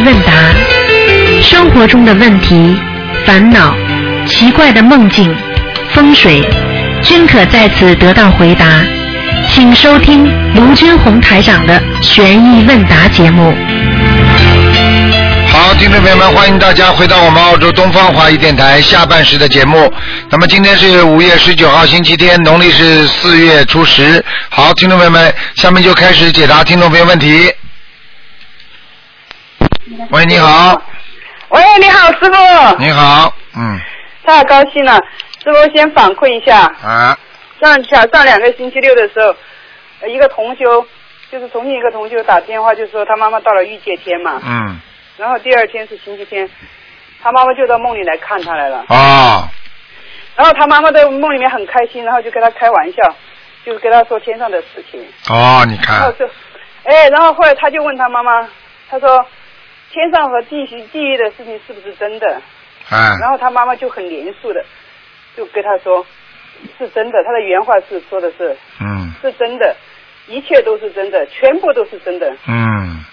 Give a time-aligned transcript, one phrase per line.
[0.00, 0.32] 问答，
[1.42, 2.76] 生活中的问题、
[3.26, 3.74] 烦恼、
[4.26, 5.34] 奇怪的梦境、
[5.92, 6.40] 风水，
[7.02, 8.66] 均可在此得到回答。
[9.48, 10.24] 请收听
[10.54, 13.54] 卢军红台长的悬疑问答节目。
[15.50, 19.92] 好，听众朋友们，欢迎大家回到我们澳洲东方华语电台下半时的节目。
[20.30, 24.24] 那么今天是五月十九号，星期天，农历是四月初十。
[24.50, 27.50] 好，听众朋友们，下面就开始解答听众朋友问题。
[30.10, 30.82] 喂，你好，
[31.50, 32.76] 喂，你好，师傅。
[32.78, 33.78] 你好，嗯，
[34.24, 34.94] 太高兴了，
[35.44, 37.18] 师傅先反馈一下，啊，
[37.60, 39.36] 上上上两个星期六的时候，
[40.00, 40.86] 呃一个同修，
[41.30, 44.80] 就是重庆一个同修打电话就说他妈妈到了御界天嘛，嗯，
[45.18, 46.48] 然后第二天是星期天，
[47.22, 49.46] 他妈妈就到梦里来看他来了，啊，
[50.36, 53.14] 然后他妈妈在梦里面很开心，然后就跟他开玩笑，
[53.66, 56.26] 就是跟他说天上的事情，哦，你看，然后就，
[56.84, 58.48] 哎，然后后来他就问他妈妈，
[58.90, 59.22] 他说
[59.90, 62.40] 天上和地狱地狱的事情是不是真的？
[62.90, 64.64] 嗯，然后他妈妈就很严肃的，
[65.36, 66.04] 就跟他说，
[66.78, 67.22] 是真的。
[67.24, 69.76] 他的原话是说的是，嗯是真的，
[70.26, 73.04] 一切都是真的，全部都是真的，嗯，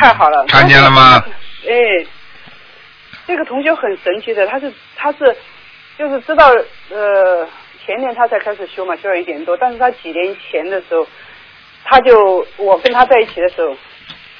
[0.00, 0.44] 太好了。
[0.46, 1.24] 看见了吗？
[1.66, 2.06] 哎，
[3.26, 5.36] 这个同学很神奇的，他是他是
[5.98, 6.48] 就是知道
[6.90, 7.48] 呃
[7.84, 11.06] 前年他才开始修嘛，修了一年多，但是他几年前的时候，
[11.84, 13.74] 他就我跟他在一起的时候，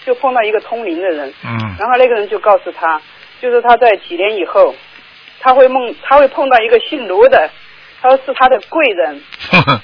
[0.08, 2.98] 就碰到一个通灵的人，嗯然后那个人就告诉他，
[3.42, 4.74] 就是他在几年以后，
[5.38, 7.50] 他会梦，他会碰到一个姓卢的，
[8.00, 9.20] 他说是他的贵人。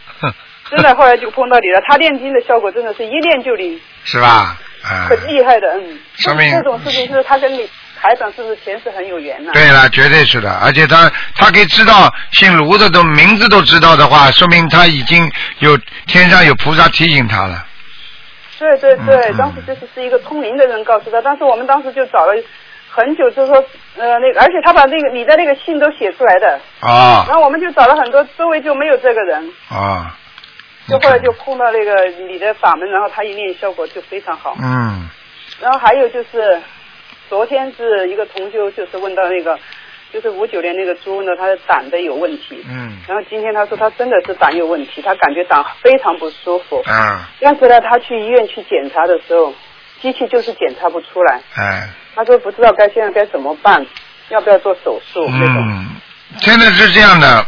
[0.70, 1.81] 真的，后来就碰到你了。
[1.86, 4.56] 他念经的效果真的是一念就灵，是吧？
[4.83, 5.69] 啊，很厉害的。
[5.75, 7.69] 嗯，说明这种事情是他跟你
[8.00, 17.66] 台长是不是前世很有缘呐、对了，绝对是的，而且他他可以知道姓卢的都名字都知道的话，说明他已经有天上有菩萨提醒他了。
[18.58, 22.33] 对对对，当时就是是一个通灵的人告诉他，但是我们当时就找了
[22.91, 23.56] 很久，就是说，
[23.97, 27.25] 呃，那个，而且他把那个你的那个信都写出来的，啊。
[27.28, 30.16] 然后我们就找了很多，周围就没有这个人，啊，
[30.88, 34.56] 就后来就碰到那个你的法门，然后他一念效果就非常好。
[34.62, 35.09] 嗯。
[35.60, 36.60] 然后还有就是，
[37.28, 39.59] 昨天是一个同修，就是问到那个，
[40.14, 42.64] 就是五九年那个猪呢，它的胆的有问题。
[42.70, 46.80] 嗯然后今天他说他真的是胆有问题，他感觉胆非常不舒服。
[46.86, 49.53] 啊但是呢，他去医院去检查的时候，
[50.00, 51.41] 机器就是检查不出来。
[51.56, 53.84] 哎他说不知道该现在该怎么办，
[54.28, 55.56] 要不要做手术这种。
[55.56, 55.86] 嗯，
[56.38, 57.44] 现在是这样的，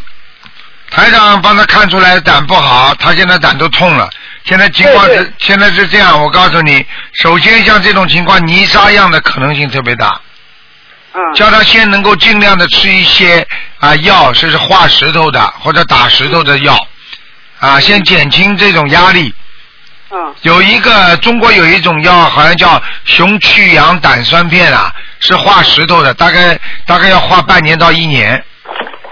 [0.90, 4.10] 台长帮他看出来胆不好，他现在胆都痛了。
[4.44, 6.84] 现在情况是现在是这样，我告诉你，
[7.14, 10.20] 首先像这种情况泥沙样的可能性特别大。
[11.16, 11.34] 嗯。
[11.34, 13.46] 叫他先能够尽量的吃一些
[13.78, 16.78] 啊药，这是化石头的或者打石头的药，
[17.58, 19.34] 啊，先减轻这种压力。
[20.12, 26.56] 嗯有一个中国有一种药，好像叫熊去氧胆酸片啊，是化石头的，大概
[26.86, 28.36] 大概要化半年到一年。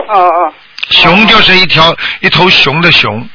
[0.08, 0.52] 哦哦
[0.90, 3.28] 熊就是一条一头熊的熊。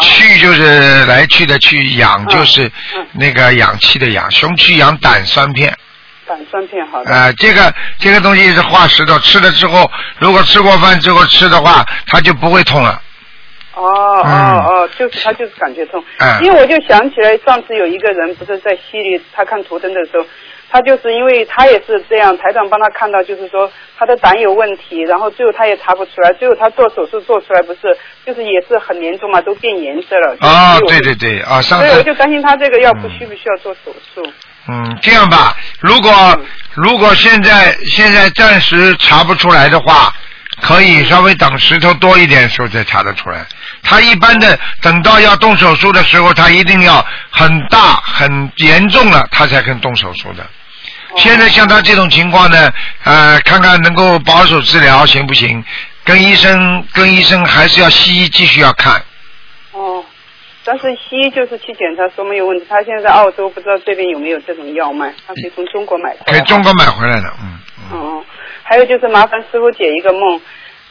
[0.00, 2.66] 去就是来去的去，氧就是
[2.96, 5.76] 嗯那个氧气的氧，熊去氧胆酸片。
[6.28, 7.10] 胆酸片好的。
[7.10, 13.02] 呃，这个这个东西是化石头，吃了之后，如果吃过饭之后吃的话，它就不会痛了。
[13.74, 20.26] 哦哦嗯哦，就是他就是感觉痛，嗯因为我就想起来上次有一个人不是在西里，他看图腾的时候，
[20.68, 27.96] 他就是因为他也是这样，台长帮他看到，就是说他的胆有问题，然后最后他也查不出来，最后他做手术做出来不是，
[28.26, 30.36] 就是也是很严重嘛，都变颜色了。
[30.40, 34.26] 啊，对对对，啊，上次所以我就担心他这个要不嗯需不需要做手术？
[34.26, 34.32] 嗯，
[35.00, 40.12] 这样吧，如果嗯如果现在现在暂时查不出来的话，
[40.62, 43.44] 可以稍微等石头多一点的时候再查得出来。
[43.82, 50.46] 他一般的等到要动手术的时候，他一定要很大很严重了，他才肯动手术的。
[51.16, 55.64] 现在像他这种情况呢，呃，看看能够保守治疗行不行？
[56.04, 59.02] 跟医生跟医生还是要西医继续要看。
[59.72, 60.04] 哦，
[60.70, 66.38] 但是西医就是去检查说没有问题，他现在在澳洲不知道这边有没有这种药卖，他可以从中国买回来。
[66.38, 67.58] 给中国买回来的，嗯
[67.90, 68.24] 嗯哦，
[68.62, 70.38] 还有就是麻烦师傅解一个梦，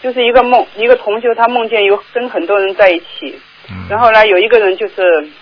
[0.01, 3.39] 就是一个梦，一个同学他梦见有跟很多人在一起，
[3.69, 3.85] 嗯。
[3.87, 4.95] 然后呢有一个人就是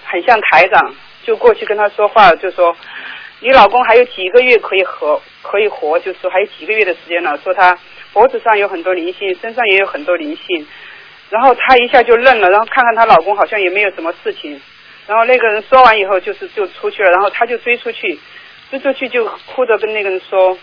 [0.04, 0.94] 很像台长，
[1.24, 2.76] 就过去跟他说话，就说
[3.40, 7.78] 你老公还有几个月可以活，可以活，就说还有几个月的时间了，说他
[8.12, 10.68] 脖子上有很多灵性，身上也有很多灵性，
[11.36, 14.58] 然后她一下就愣了，然后看看她老公好像也没有什么事情，
[15.06, 18.18] 然后那个人说完以后就是就出去了，然后她就追出去，
[18.70, 20.58] 追出去就哭着跟那个人说，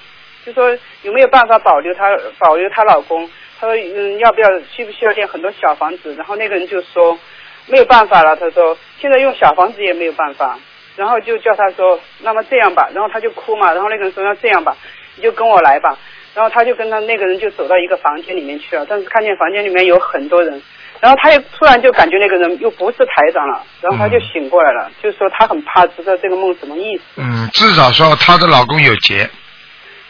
[0.46, 3.28] 就说有没有办法保留她保留她老公？
[3.60, 6.14] 她说嗯要不要需不需要建很多小房子？
[6.14, 7.18] 然后那个人就说
[7.66, 10.58] 没有办法了，他说现在用小房子也没有办法。
[10.94, 14.76] 然后就叫她说，那么这样吧，然后她就哭嘛，然后那个人说那这样吧，
[15.16, 15.96] 你就跟我来吧，
[16.34, 20.62] 然后他就跟他那个人就走到一个房间里面去了，但是看见房间里面有很多人，
[21.00, 29.28] 然后他又突然就感觉那个人又不是台长了，然后他就醒过来了，就是说他很怕知道这个梦什么意思，嗯，至少说她的老公有劫，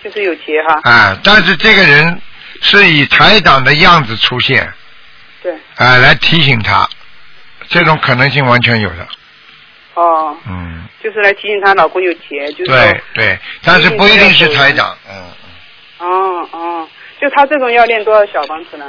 [0.02, 2.20] 就是有结哈，哎，但是这个人
[2.60, 4.72] 是以台长的样子出现，
[5.42, 6.88] 对，哎，来提醒他，
[7.68, 9.08] 这种可能性完全有的，
[9.94, 15.24] 哦，嗯，就是来提醒她老公有结，就是对对，但是不一定是台长，嗯，
[16.02, 16.88] 哦哦，
[17.20, 18.86] 就他这种要练多少小房子呢？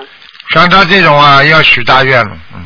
[0.54, 2.66] 像他这种啊，要许大愿了，嗯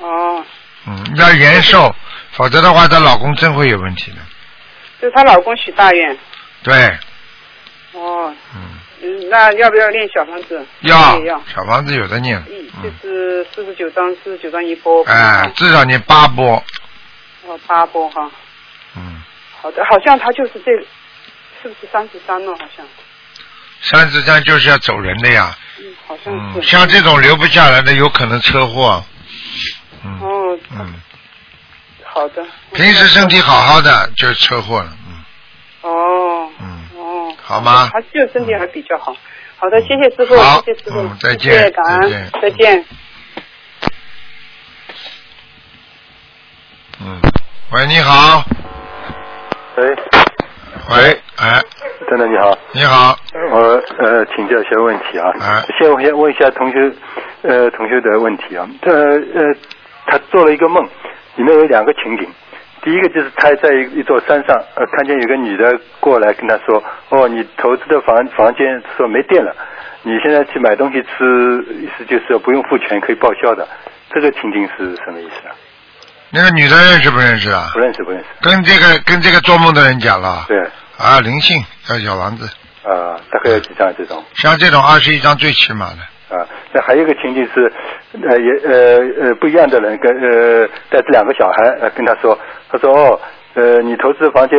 [0.00, 0.44] 哦，
[0.86, 1.94] 嗯，要延寿，
[2.32, 4.18] 否则的话，她老公真会有问题的，
[5.00, 6.18] 就是她老公许大愿。
[6.62, 6.74] 对，
[7.92, 10.64] 哦，嗯，嗯，那要不要练小房子？
[10.80, 11.40] 要要。
[11.46, 15.04] 小房子有的念，嗯就嗯，是四十九张，四十九张一波。
[15.04, 16.62] 哎，至少念八波，
[17.46, 18.30] 哦，八波哈。
[18.96, 19.22] 嗯，
[19.60, 20.82] 好的，好像他就是这个，
[21.62, 22.52] 是不是三十三呢？
[22.58, 22.84] 好像，
[23.82, 26.68] 三十三就是要走人的呀，嗯，好像嗯，是。
[26.68, 29.04] 像这种留不下来的，有可能车祸，
[30.04, 30.94] 嗯哦，嗯，
[32.04, 32.44] 好的。
[32.72, 35.90] 平时身体好好的就是车祸了，嗯。
[35.90, 36.50] 哦。
[36.60, 37.34] 嗯，哦。
[37.42, 37.90] 好吗？
[37.92, 39.14] 他就身体还比较好。
[39.58, 42.84] 好的，谢谢师傅，好谢谢师傅，嗯再见谢感恩再见，再见。
[47.04, 47.20] 嗯，
[47.70, 48.44] 喂，你好，
[49.76, 49.96] 喂，
[50.90, 51.62] 喂，哎，
[52.08, 53.18] 真的你好，你好，
[54.62, 55.28] 我呃请教一些问题啊。
[55.40, 56.92] 啊先我先问一下同学
[57.42, 58.68] 呃同学的问题啊。
[58.80, 59.54] 他呃
[60.06, 60.84] 他做了一个梦，
[61.36, 62.28] 里面有两个情景。
[62.82, 69.54] 第一个就是他在一一座山上，呃，看见有个女的过来跟他说：“哦，你投资的房房间说没电了，
[70.02, 73.66] 你现在去买东西吃，意思就是说不用付钱可以报销的。”
[74.12, 75.54] 这个情景是什么意思啊？
[76.30, 77.78] 那个女的认识不认识啊不？
[77.78, 78.26] 认识，不认识。
[78.40, 80.58] 跟这个跟这个做梦的人讲了，对，
[80.98, 82.50] 啊，灵性要小房子，
[82.84, 84.22] 啊、大概有几张这种？
[84.34, 87.72] 像这种二十一张最起码的，啊，那还有一个情景是，
[88.28, 92.38] 呃，也呃呃不一样的人跟呃带着两个小孩呃跟他说，
[92.70, 93.20] 他说哦，
[93.54, 94.58] 呃你投资房间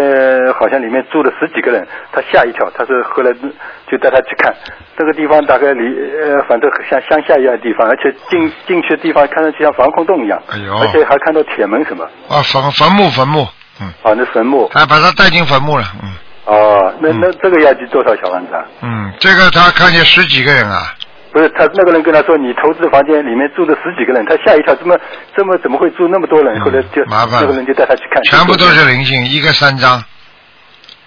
[0.53, 4.55] 好像里面住了十几个人，他吓一跳，他说后来就带他去看，
[4.97, 5.83] 这个地方大概离
[6.21, 10.73] 呃反正像乡下一样的地方，而且进进去的地方看上去像防空洞一样，哎呦。
[10.77, 13.47] 而且还看到铁门什么，啊，坟坟墓坟墓，
[13.81, 16.09] 嗯，啊那坟墓，他把他带进坟墓了，嗯
[16.45, 17.19] 哦，那嗯。
[17.21, 18.65] 那这个要几多少小房子啊？
[18.81, 20.93] 嗯，这个他看见十几个人啊，
[21.31, 24.97] 不是他那个人跟他说，你投资房间里面住了十几个人，他吓一跳，怎么
[25.35, 26.55] 这么怎么会住那么多人？
[26.57, 27.41] 嗯后来就麻烦。
[27.41, 30.03] 那个人就带他去看，全部都是灵性，一个三张，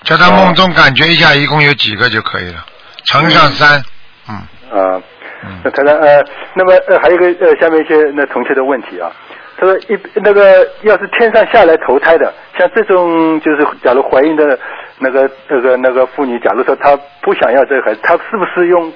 [0.05, 2.65] 叫他梦中感觉一下，一共有几个就可以了，
[3.05, 3.83] 乘上三，
[4.29, 4.35] 嗯。
[4.71, 5.03] 啊。
[5.45, 5.61] 嗯。
[5.63, 6.25] 那他说呃，
[6.55, 9.13] 那么呃还有一个呃下面一些那同学的问题啊，
[9.59, 14.59] 他说一那个要是天上下来投胎的，像这种就是假如怀孕的
[14.99, 18.93] 那个那个那个妇女，假如说她不想要这个孩子，她是不是用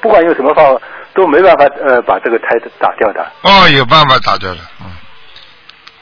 [0.00, 0.80] 不管用什么方法
[1.14, 2.48] 都没办法呃把这个胎
[2.78, 3.26] 打掉的？
[3.42, 4.90] 哦，有办法打掉的，嗯。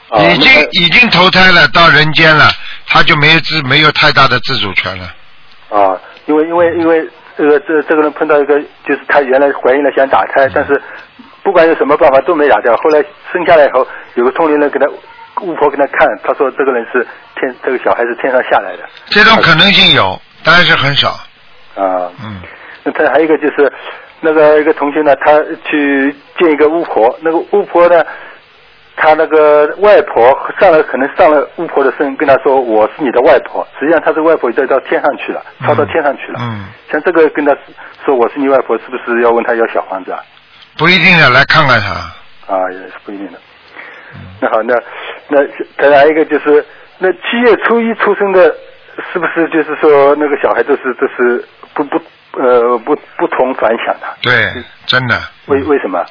[0.09, 2.45] 啊，已经已经投胎了，到人间了，
[2.87, 5.05] 他就没有自没有太大的自主权了。
[5.69, 5.97] 啊，
[6.27, 10.79] 因为因为因为这个这这个人碰到一个，就是她原来怀孕了想打胎，但是
[11.43, 12.75] 不管有什么办法都没打掉。
[12.77, 13.85] 后来生下来以后，
[14.15, 14.87] 有个通灵人给他
[15.41, 17.05] 巫婆给他看，他说这个人是
[17.35, 18.83] 天这个小孩是天上下来的。
[19.05, 21.09] 这种可能性有，但是很少。
[21.75, 22.41] 啊，嗯，
[22.83, 23.71] 那他还有一个就是
[24.21, 25.39] 那个一个同学呢，他
[25.69, 28.03] 去见一个巫婆，那个巫婆呢。
[28.95, 30.23] 他那个外婆
[30.59, 33.67] 上了，可能上了巫婆的身，跟他说我是你的外婆。
[33.79, 36.39] 实际上他是外婆已经到天上去了，超到天上去了。
[36.39, 37.51] 嗯，像这个跟他
[38.05, 40.19] 说我是你外婆，是不是要问他要小房子啊？
[40.77, 41.93] 不一定的，来看看他。
[42.53, 43.39] 啊，也是不一定的。
[44.41, 44.75] 那好，那
[45.29, 45.39] 那
[45.77, 46.65] 再来一个就是，
[46.99, 48.53] 那七月初一出生的，
[49.11, 51.97] 是不是就是说那个小孩都是都是不不
[52.33, 54.17] 呃不不同凡响的？
[54.21, 55.19] 对，真的。
[55.45, 56.03] 为为什么？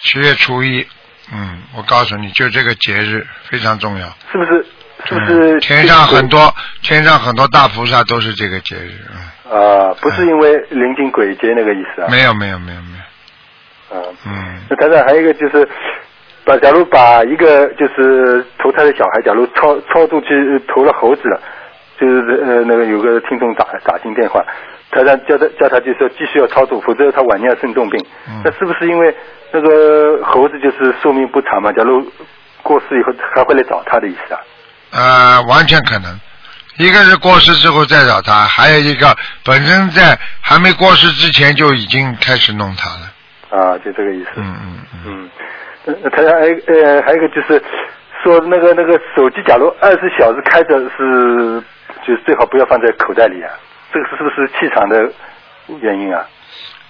[0.00, 0.86] 七月初一，
[1.32, 4.06] 嗯，我告诉你，就这个节日非常重要。
[4.30, 4.64] 是不是
[5.06, 8.92] 是不是、嗯天上很多天上很多大菩萨都是这个节日。
[9.50, 9.94] 嗯，啊？
[10.00, 12.08] 不是因为临近鬼节那个意思啊？
[12.10, 12.97] 没有没有没有没有。
[12.97, 12.97] 啊，
[13.90, 15.68] 嗯，那台上还有一个就是，
[16.44, 21.40] 把假如把一个就是投胎的小孩，假如超超度去投了猴子了，
[22.00, 24.44] 就是呃那个有个听众打打进电话，
[24.90, 28.04] 台上叫他叫他就说继续要超度，否则他晚年要生重病。
[28.28, 29.14] 嗯那是不是因为
[29.52, 31.72] 那个猴子就是寿命不长嘛？
[31.72, 32.06] 假如
[32.62, 34.40] 过世以后还会来找他的意思啊？
[34.90, 36.18] 呃，完全可能。
[36.78, 43.10] 一个是过世之后再找他，还有一个本身在还没过世之前就已经开始弄他了。
[43.50, 44.30] 啊，就这个意思。
[44.36, 45.02] 嗯嗯嗯。
[45.06, 45.30] 嗯，
[45.84, 47.62] 那那台上还有呃还有一个就是，
[48.22, 51.62] 说那个那个手机，假如二十小时开着是，
[52.06, 53.50] 就是最好不要放在口袋里啊。
[53.92, 55.10] 这个是不是气场的
[55.80, 56.22] 原因啊？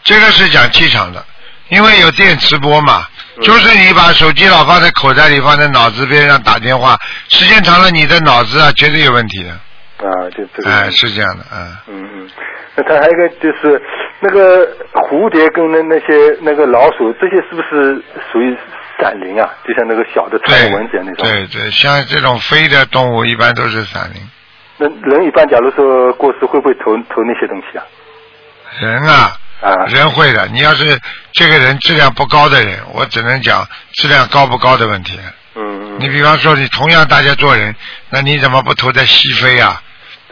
[0.03, 1.25] 这个是讲气场的，
[1.69, 3.07] 因为有电磁波嘛，
[3.41, 6.97] 就是你把手机老放在口袋里，放在脑子边上打电话，
[7.29, 9.51] 时间长了，你的脑子啊绝对有问题的。
[9.51, 10.71] 啊，就这个。
[10.71, 11.77] 哎，是这样的，嗯。
[11.89, 12.31] 嗯嗯，
[12.75, 13.81] 那他还有一个就是
[14.21, 18.57] 那个蝴蝶跟那那些那个老鼠，这些是不是属于
[19.01, 19.49] 闪灵啊？
[19.67, 21.25] 就像那个小的苍蝇蚊子那种。
[21.25, 24.21] 对对，像这种飞的动物一般都是闪灵。
[24.77, 27.85] 那人一般假如说过世，会不会投投那些东西啊？
[28.81, 30.47] 人啊，啊，人会的。
[30.49, 30.99] 你要是
[31.33, 35.19] 这个人质量不高的人，我只能讲质量高不高的问题。
[35.55, 35.97] 嗯嗯。
[35.99, 37.75] 你比方说，你同样大家做人，
[38.11, 39.83] 那你怎么不投在西非啊？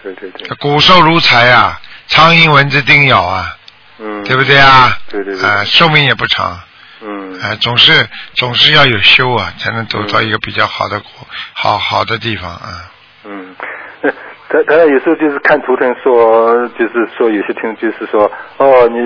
[0.02, 0.49] 对对对。
[0.59, 3.56] 骨瘦如柴啊，苍蝇蚊子叮咬啊，
[3.99, 4.25] 嗯。
[4.25, 4.97] 对不对啊？
[5.09, 5.49] 对对对。
[5.49, 6.59] 啊，寿命也不长。
[7.03, 7.41] 嗯。
[7.41, 7.93] 啊，总是
[8.35, 11.11] 总是要有修啊，才能走到一个比较好的国，
[11.53, 12.91] 好好的地方啊。
[13.25, 13.55] 嗯。
[14.49, 18.97] 他他有时候就是看图腾说，就是说有些听就是说，哦，你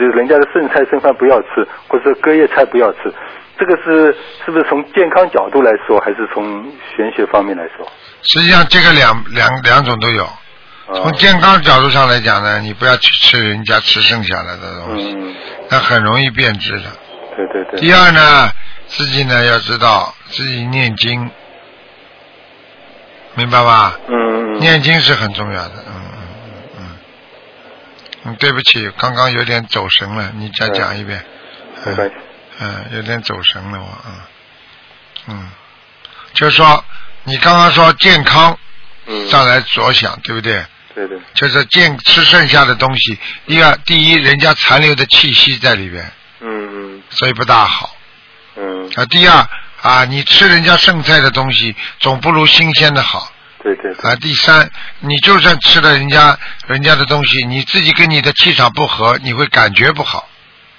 [0.00, 3.12] 就人家的剩菜剩饭不要吃，或者隔夜菜不要吃，
[3.58, 4.16] 这个是
[4.46, 6.64] 是不是从健康角度来说，还是从
[6.96, 7.86] 玄学方面来说？
[8.22, 10.26] 实际上，这个两两两种都有。
[10.94, 15.34] 从健康角度上来讲呢，你不要去吃人家吃剩下来的东西，嗯，
[15.68, 16.90] 那很容易变质的。
[17.36, 17.80] 对对对。
[17.80, 18.50] 第二呢，
[18.86, 21.30] 自己呢要知道自己念经，
[23.34, 23.98] 明白吧？
[24.08, 24.58] 嗯。
[24.58, 26.98] 念经是很重要的，嗯嗯嗯嗯。
[28.24, 31.24] 嗯，对不起，刚刚有点走神了，你再讲一遍。
[31.84, 32.14] 没关系。
[32.60, 34.12] 嗯，有点走神了我，嗯
[35.28, 35.50] 嗯，
[36.32, 36.82] 就是说
[37.24, 38.58] 你刚刚说健康
[39.06, 39.28] 嗯。
[39.28, 40.64] 上来着想，对不对？
[41.06, 41.18] 对对。
[41.34, 46.04] 就是见吃剩下的东西，第二，第一，人家残留的气息在里边，
[46.40, 46.48] 嗯
[46.96, 47.94] 嗯所以不大好。
[48.56, 48.90] 嗯。
[48.96, 49.48] 啊，第二
[49.82, 53.32] 啊，你吃人家剩菜的东西，总不如新鲜的好。
[53.62, 54.10] 对对对。
[54.10, 54.68] 啊，第三，
[55.00, 56.36] 你就算吃了人家
[56.66, 60.28] 人家的东西，你自己跟你的气场不合，你会感觉不好，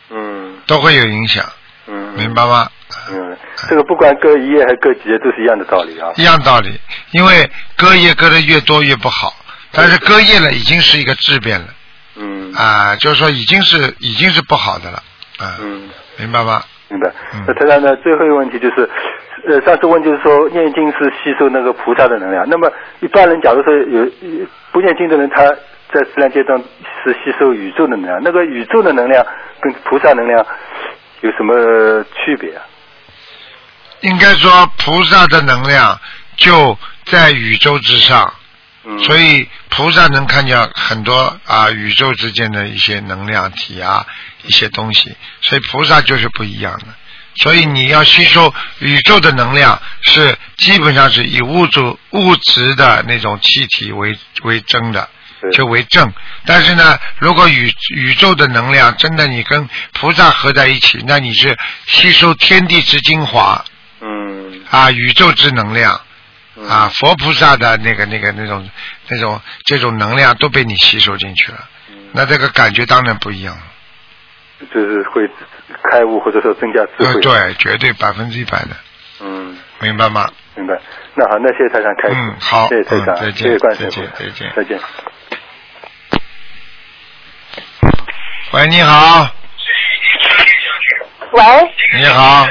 [0.09, 1.45] 嗯都会有影响，
[1.87, 2.13] 嗯。
[2.15, 2.69] 明白吗？
[3.11, 3.37] 嗯，
[3.69, 6.09] 这个不管割一夜还是割几夜，都是一样的道理啊。
[6.15, 6.79] 一样道理，
[7.11, 9.33] 因为割夜割的越多越不好，
[9.71, 11.67] 但是割叶了已经是一个质变了，
[12.15, 12.53] 嗯。
[12.53, 15.03] 啊，就是说已经是已经是不好的了，
[15.37, 15.89] 啊，嗯。
[16.17, 16.63] 明白吗？
[16.89, 17.43] 明白嗯。
[17.47, 18.89] 那当然呢，最后一个问题就是，
[19.47, 25.43] 呃，上次问就是说念经是吸收那个菩萨的能量，那么一般人假如说有有不念经的人，他
[25.93, 26.57] 在自然界中
[27.03, 29.25] 是吸收宇宙的能量，那个宇宙的能量
[29.61, 30.45] 跟菩萨能量
[31.21, 32.61] 有什么区别啊？
[34.01, 35.99] 应该说菩萨的能量
[36.37, 38.33] 就在宇宙之上，
[38.89, 38.99] 嗯。
[39.03, 44.05] 所以菩萨能看见很多啊宇宙之间的一些能量体啊
[44.43, 46.85] 一些东西，所以菩萨就是不一样的。
[47.35, 51.79] 所以你要吸收宇宙的能量，是基本上是以物质
[52.09, 55.07] 物质的那种气体为为真的，
[55.53, 56.11] 就为正。
[56.45, 63.63] 但是呢，如果宇宇宙的能量真的你跟菩萨合在一起，那你是吸收天地之精华
[64.01, 66.01] 嗯啊，宇宙之能量。
[66.59, 68.69] 嗯啊，佛菩萨的那个、那个、那种、
[69.07, 73.63] 那种这种能量都被你吸收进去了，嗯那这个感觉当然不一样了。
[74.73, 75.21] 就是会
[75.89, 77.05] 开悟或者说增加智慧。
[77.05, 78.75] 呃对，绝对百分之一百的，
[79.21, 80.29] 嗯，明白吗？
[80.55, 80.73] 明白。
[81.15, 82.13] 那好，那谢谢台长开悟。
[82.13, 84.79] 嗯好谢谢台长，嗯再见再见再见再见。
[88.51, 89.29] 喂，你好，
[91.31, 91.43] 喂，
[91.97, 92.47] 你好，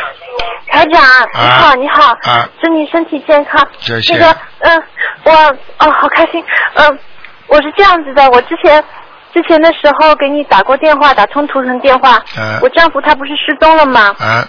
[0.69, 1.03] 台长，
[1.35, 2.49] 你好，你好，啊。
[2.61, 3.67] 祝你身体健康。
[3.79, 4.17] 谢谢。
[4.17, 4.83] 那个，嗯，
[5.25, 5.33] 我
[5.79, 6.99] 哦，好开心，嗯，
[7.47, 8.83] 我是这样子的，我之前
[9.33, 14.15] 之前的时候给你打过电话，打通图腾电话，嗯我丈夫他不是失踪了吗？
[14.19, 14.45] 啊，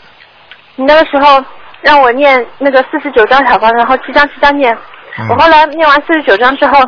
[0.76, 1.44] 你那个时候
[1.82, 4.78] 让我念那个四十九章小房子，然后七章七章念，
[5.18, 5.28] 嗯。
[5.30, 6.80] 我后来念完四十九章之后，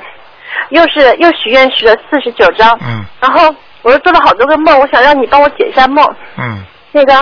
[0.70, 3.04] 又是又许愿许了四十九章，嗯。
[3.20, 6.06] 然后我又做了好多个梦，我想让你帮我解一下梦。
[6.38, 6.64] 嗯。
[6.94, 7.14] 那个，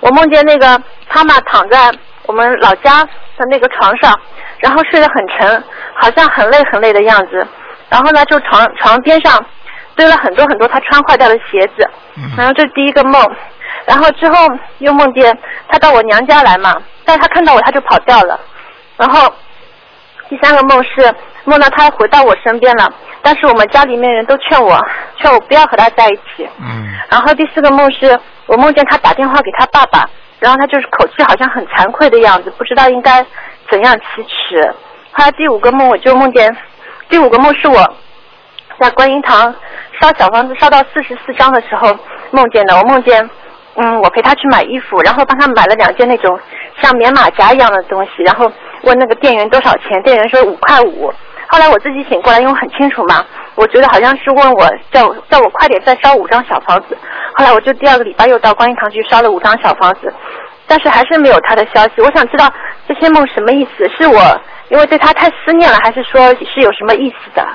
[0.00, 0.80] 我梦见那个
[1.14, 1.90] 妈妈躺在
[2.26, 4.18] 我们老家的那个床上，
[4.58, 7.46] 然后睡得很沉，好像很累很累的样子。
[7.88, 9.44] 然后呢，就床床边上
[9.94, 11.88] 堆了很多很多他穿坏掉的鞋子。
[12.36, 13.22] 然嗯后这是第一个梦，
[13.86, 14.46] 然后之后
[14.78, 15.36] 又梦见
[15.68, 16.74] 他到我娘家来嘛，
[17.04, 18.38] 但是她看到我他就跑掉了。
[18.96, 19.32] 然后
[20.28, 24.80] 第三个梦是梦到他回到我身边了，但是我们家里面人都劝我
[25.16, 26.48] 劝我不要和他在一起。
[26.58, 30.08] 嗯然后第四个梦是我梦见他打电话给他爸爸，
[30.40, 33.24] 然后他就是口气好像很惭愧的样子，不知道应该
[33.70, 34.74] 怎样启齿。
[35.12, 36.56] 后来第五个梦我就梦见，
[37.08, 37.94] 第五个梦是我
[38.80, 39.54] 在观音堂
[40.00, 41.96] 烧小房子烧到四十四张的时候
[42.30, 42.76] 梦见的。
[42.76, 43.28] 我梦见
[43.76, 46.38] 嗯，我陪他去买衣服，然后帮他买了两件那种
[46.80, 48.50] 像棉马甲一样的东西，然后
[48.82, 51.12] 问那个店员多少钱，店员说五块五。
[51.48, 53.24] 后来我自己醒过来，因为很清楚嘛，
[53.54, 56.98] 我觉得好像是问我叫叫我快点再烧五张小房子。
[57.36, 60.12] 后来我就第二个礼拜又到观音堂去烧了五张小房子，
[60.66, 61.92] 但是还是没有他的消息。
[61.98, 62.50] 我想知道
[62.88, 63.88] 这些梦什么意思？
[63.98, 64.40] 是我
[64.70, 67.46] 因为对他太思念了，还是说是有什么意思的？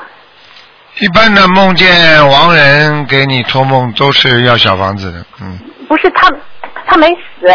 [1.00, 5.60] 一般的梦见亡人给你托梦都是要小房子的，嗯。
[5.88, 6.30] 不是他，
[6.86, 7.48] 他没死，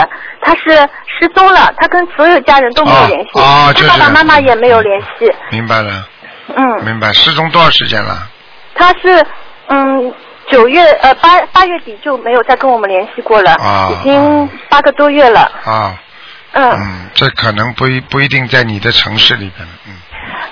[0.43, 0.71] 他是
[1.07, 5.33] 失踪了，他跟所有家人都没有联系，哦哦就是他爸爸妈妈也没有联系。
[5.51, 6.07] 明白了，
[6.55, 7.13] 嗯，明白。
[7.13, 8.27] 失踪多少时间了？
[8.75, 9.25] 他是
[9.69, 10.13] 嗯
[10.51, 15.41] 九月呃八八月底就没有再跟我们联系过了，啊已经八个多月了。
[15.65, 15.95] 啊，
[16.53, 19.95] 嗯，嗯，这可能不一不一定在你的城市里边，嗯。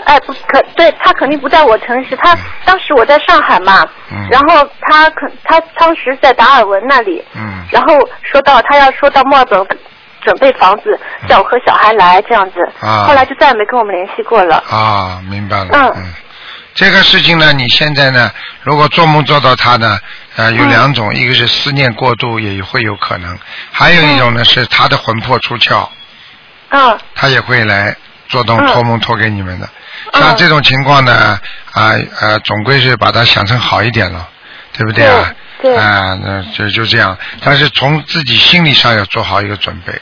[0.05, 4.29] 哎，不可对他肯定不在我城市，他当时我在上海嘛，嗯。
[4.31, 7.65] 然后他可他当时在达尔文那里，嗯。
[7.71, 9.67] 然后说到他要说到墨尔本
[10.21, 10.99] 准备房子，
[11.29, 13.05] 叫我和小孩来这样子，啊。
[13.07, 14.57] 后来就再也没跟我们联系过了。
[14.69, 15.69] 啊，明白了。
[15.97, 16.05] 嗯
[16.75, 18.31] 这个事情呢，你现在呢，
[18.63, 19.99] 如果做梦做到他呢，
[20.35, 23.33] 呃，有两种，一个是思念过度，也会有可能；
[23.71, 25.89] 还有一种呢，是他的魂魄出窍，
[26.71, 27.97] 嗯他也会来
[28.29, 29.67] 做动嗯托梦托给你们的。
[29.67, 31.39] 嗯像这种情况呢，
[31.73, 34.29] 啊呃，总归是把它想成好一点了，
[34.73, 35.33] 对不对啊？
[35.79, 39.93] 啊，那就就这样，但是从自己心理上要做好一个准备。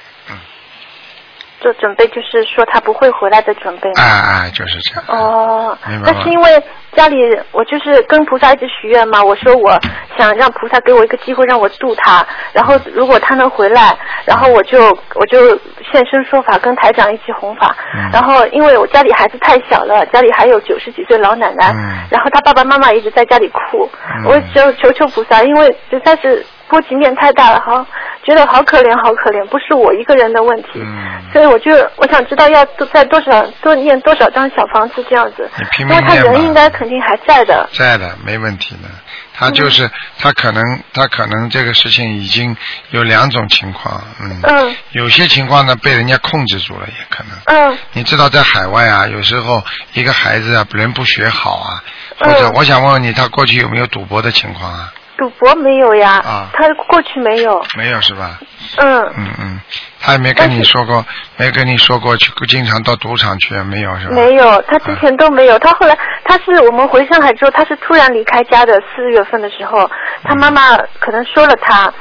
[1.62, 4.02] 就准备就是说他不会回来的准备嘛。
[4.02, 5.04] 哎哎，就是这样。
[5.09, 6.62] 哦那是因为
[6.95, 7.16] 家里
[7.52, 9.78] 我就是跟菩萨一直许愿嘛，我说我
[10.19, 14.78] 想让菩萨给我一个机会让我度他，然后如果他能回来，然后我就
[15.14, 15.57] 我就
[15.93, 18.11] 现身说法跟台长一起弘法，嗯。
[18.11, 22.09] 然后因为我家里孩子太小了，家里还有九十几岁老奶奶，嗯。
[22.11, 24.25] 然后他爸爸妈妈一直在家里哭，嗯。
[24.27, 27.87] 我求求求菩萨，因为实在是波及面太大了，好
[28.25, 31.21] 觉得好可怜好可怜，不是我一个人的问题，嗯。
[31.33, 35.49] 所以我就我想知道要多在多少多念多少张小房子这样子。
[35.79, 37.69] 因为他人应该肯定还在的。
[37.73, 38.89] 在的，没问题的。
[39.34, 42.56] 他就是、他可能他可能这个事情已经
[42.90, 47.38] 有两种情况，嗯，嗯有些情况呢被人家控制住了，也可能。
[47.47, 49.64] 嗯你知道在海外啊，有时候
[49.95, 51.82] 一个孩子啊，人不学好啊，
[52.21, 54.92] 嗯或者我想问问你，他过去有没有赌博的情况啊？
[55.23, 57.65] 赌博没有呀，啊他过去没有。
[57.78, 58.41] 没有是吧？
[58.78, 59.61] 嗯，嗯嗯，
[60.00, 61.04] 他也没跟你说过，
[61.37, 64.15] 没跟你说过去经常到赌场去，没有是吧？
[64.15, 65.56] 没有，他之前都没有。
[65.61, 68.73] 他后来他是我们回上海之后，他是突然离开家的。
[68.97, 69.89] 四月份的时候，
[70.25, 71.93] 他妈妈可能说了他，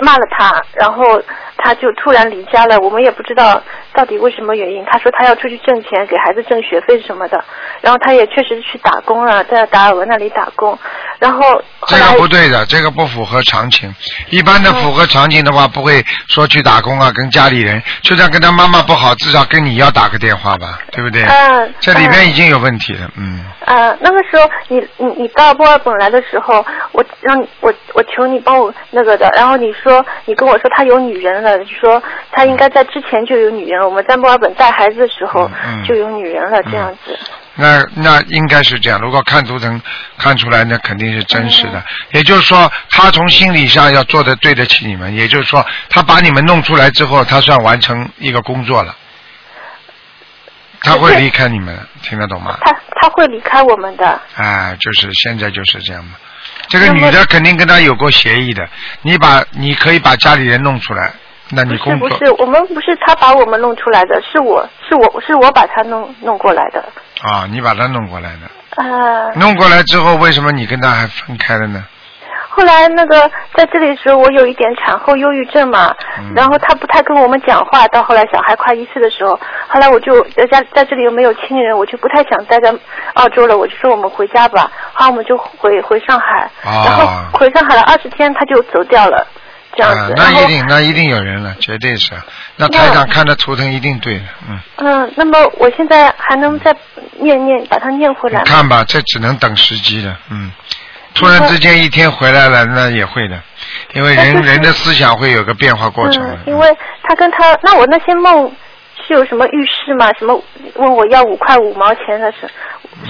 [0.00, 1.22] 骂了他，然后
[1.56, 2.78] 他就突然离家了。
[2.80, 4.84] 我们也不知道到底为什么原因。
[4.86, 7.42] 他说他要出去挣钱，给孩子挣学费什么的。
[7.80, 10.78] 然后他也确实去打工了，在达尔文那里打工。
[11.20, 11.40] 然后
[11.78, 13.94] 后这个不对的，这个不符合常情。
[14.30, 21.22] 一般的符合常情的话，不会说去打工啊，跟家里人，就算跟他妈妈不好，至少跟你要打个电话吧，对不对？
[21.22, 23.44] 嗯这里边嗯已经有问题了，嗯。
[23.64, 33.88] 呃，那个时候你你你到墨尔本来的时候，我让你我我求你帮我那个的，然后你说你跟我说他有女人了，就说他应该在之前就有女人了。
[33.88, 35.50] 我们在墨尔本带孩子的时候
[35.84, 37.18] 就有女人了，这样子。
[37.56, 39.80] 那那应该是这样，如果看图腾
[40.18, 41.82] 看出来，那肯定是真实的。
[42.12, 48.94] 也就是说，他从心理上要做的对得起你们，也就是说，他把你们弄出来之后，他算完成一个工作了。
[50.80, 52.58] 他会离开你们，听得懂吗？
[52.60, 54.20] 他他会离开我们的。
[54.36, 56.12] 哎，就是现在就是这样嘛。
[56.68, 58.66] 这个女的肯定跟他有过协议的，
[59.02, 61.12] 你把你可以把家里人弄出来，
[61.50, 66.84] 那你不是工作不是，我们不是他把我们弄出来的，是我是我是我把他弄弄过来的。
[67.22, 71.84] 啊，你把他弄过来的，呃，弄过来之后，为什么你跟他还分开了呢？
[72.56, 77.88] 后来那个在这里的时候，我有一点产后忧郁症嘛，嗯然后他不太跟我们讲话。
[77.88, 79.38] 到后来小孩快一岁的时候，
[79.68, 82.72] 后来我就在家在这里又没有亲人，我就不太想待在
[83.14, 84.70] 澳洲了，我就说我们回家吧。
[84.92, 89.26] 后来我们就回回上海，啊然后回上海了二十天他就走掉了，
[89.74, 92.12] 这样啊子。，那一定，那一定有人了，绝对是。
[92.56, 94.60] 那台长看的图腾一定对的，嗯。
[94.76, 96.74] 嗯，那么我现在还能再
[97.18, 100.52] 念念把它念回来看吧，这只能等时机了，嗯。
[101.14, 103.38] 突然之间一天回来了，那也会的，
[103.92, 106.38] 因为人就是 人的思想会有个变化过程嗯，。
[106.46, 106.68] 因为
[107.02, 108.50] 他跟他，那我那些梦
[109.06, 110.10] 是有什么预示吗？
[110.18, 110.42] 什么
[110.74, 112.50] 问我要五块五毛钱的是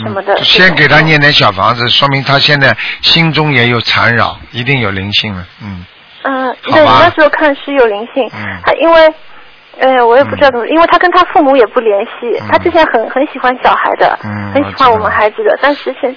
[0.03, 0.35] 什么的？
[0.35, 5.85] 嗯先给他念点小房子，说明他现在心中也有缠绕，一定有灵性了，嗯。
[6.25, 9.15] 嗯，对，那时候看是有灵性，嗯他因为。
[9.81, 16.15] 哎，我也不知道怎么，因为他跟他父母也不联系，嗯他之前很很喜欢小孩的，嗯很喜欢我们孩子的，但是现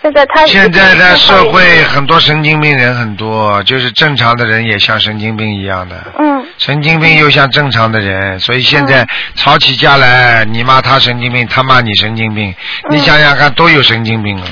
[0.00, 5.96] 现在他现在的社会嗯很多神经病人很多，就是正常的人也像神经病一样的。
[6.18, 9.06] 嗯神经病又像正常的人，所以现在
[9.36, 12.54] 吵起架来，你骂他神经病，他骂你神经病，
[12.90, 14.46] 嗯你想想看，都有神经病啊，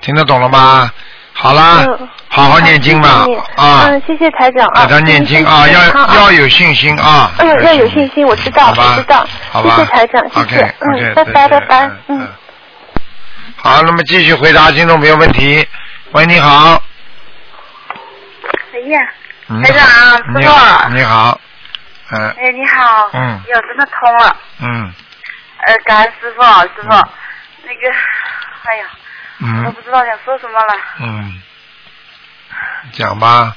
[0.00, 0.90] 听得懂了吗？
[1.32, 4.84] 好啦，嗯好好念经吧啊，嗯，谢谢台长啊。
[4.86, 7.30] 给他念经啊，要要有信心啊。
[7.38, 9.26] 嗯，要有信心，我知道，我知道。
[9.50, 10.62] 好吧谢谢台长，谢 OK，谢。
[10.62, 12.28] OK，嗯，拜拜拜拜嗯嗯。
[13.62, 15.66] 好，那么继续回答听众朋友问题。
[16.12, 16.82] 喂，你好。
[18.72, 19.00] 哎呀，
[19.48, 19.84] 嗯台长
[20.16, 21.38] 师傅你好，
[22.10, 23.10] 哎，你好。
[23.12, 24.36] 嗯哟，真的通了。
[24.60, 24.90] 嗯
[25.66, 27.94] 呃，感恩师傅，师傅，那个，
[28.64, 28.86] 哎呀，
[29.40, 30.74] 我嗯不知道想说什么了。
[31.00, 31.42] 嗯，
[32.92, 33.54] 讲吧。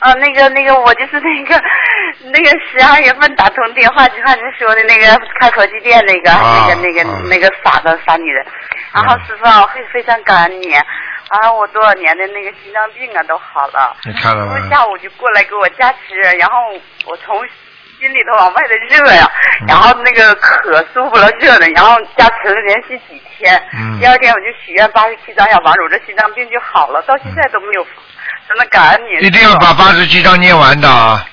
[0.00, 1.60] 啊，那个那个，我就是那个
[2.32, 5.06] 那个十二月份打通电话就像您说的那个
[5.40, 8.46] 开手机店那个、啊那个那个、啊那个傻的傻女人，
[8.92, 14.68] 然后嗯师傅啊，我会非常感恩你，啊，我多少年的那个心脏病啊都好了，你看了吗？
[14.70, 16.56] 下午就过来给我加持，然后
[17.06, 17.38] 我从
[17.98, 19.30] 心里头往外的热呀，
[19.62, 27.86] 嗯然后那个可舒服了热的，然后加持了连续几天，嗯第二天我就许愿八十七张小房子，我这心脏病就好了，到现在都没有，
[28.48, 29.26] 真的感恩你。
[29.26, 31.24] 一定要把八十七章念完的啊。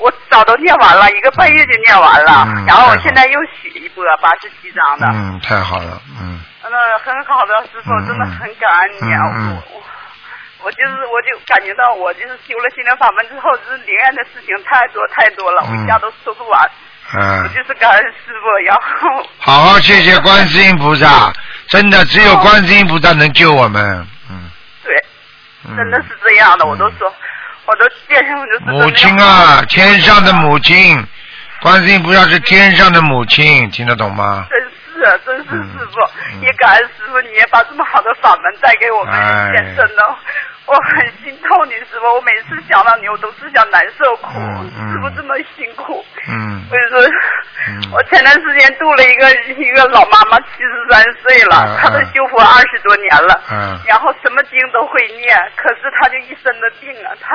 [0.00, 6.70] 嗯我早都念完了，一个半月就念完了，嗯然后我现在又许一波八十七张的，嗯，太好了，嗯嗯，
[7.04, 9.20] 很好的师傅，嗯真的很感恩你啊！
[9.34, 9.82] 嗯嗯我我
[10.64, 16.60] 我就是我就感觉到我就是修了心灵法门之后，就是灵验的事情太多太多了，嗯我一下都说不完。
[16.64, 16.70] 嗯
[17.12, 21.32] 我嗯，就是感恩师傅，然后 好好谢谢观世音菩萨，
[21.68, 23.82] 真的只有观世音菩萨能救我们。
[24.30, 24.48] 嗯
[24.84, 24.94] 对，
[25.64, 25.76] 嗯。
[25.76, 27.12] 真的是这样的，我都说，
[27.70, 31.06] 我都见上就是母亲啊，天上的母亲，
[31.62, 34.44] 观世音菩萨是天上的母亲，听得懂吗？
[34.50, 34.60] 真
[34.92, 35.70] 是，啊真是嗯。
[35.78, 36.00] 师傅，
[36.32, 39.50] 嗯也感恩师傅，你也把这么好的法门带给我们哎。
[39.50, 40.16] 人间，真的，
[40.70, 44.92] 我很心痛你师傅，我每次想到你，我都是想难受苦，嗯嗯。
[44.92, 46.62] 师傅这么辛苦，嗯。
[46.68, 47.02] 所以说，
[47.66, 47.90] 嗯。
[47.90, 49.28] 我前段时间度了一个
[49.58, 53.78] 一个老妈妈，七十三岁了，嗯她都修佛二十多年了，嗯。
[53.84, 57.34] 然后什么经都会念，可是她就一身的病啊，她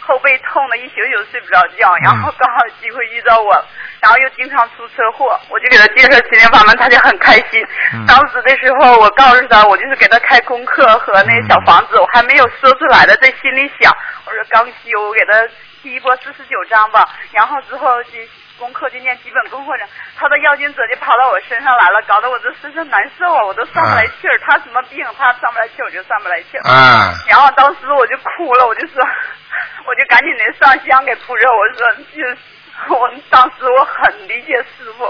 [0.00, 3.64] 后背痛的一宿宿睡不着觉，然后刚好机会遇到我，
[4.04, 7.66] 然后又经常出车祸，我就给他介绍心灵法门，他就很开心。
[7.94, 13.90] 嗯当时的时候，我告诉他，我就是给他开功课和那小房子，我还没有说出来的，在心里想，
[14.26, 15.48] 我说刚修，我给他
[15.82, 18.10] 第一波四十九章吧，然后之后就
[18.58, 19.88] 功课就念基本功课了，
[20.18, 24.38] 他的妖精者就跑到我身上来了，搞得我这身上难受啊，我都上不来气儿。
[24.40, 26.62] 他什么病，他上不来气儿，我就上不来气儿。
[26.68, 29.00] 啊，然后当时我就哭了，我就说，
[29.88, 32.36] 我就赶紧的上香给扑热，我说就是。
[32.90, 35.04] 我当时我很理解师傅，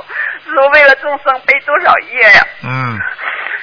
[0.45, 2.47] 师傅为了众生背多少业呀？
[2.63, 3.01] 嗯，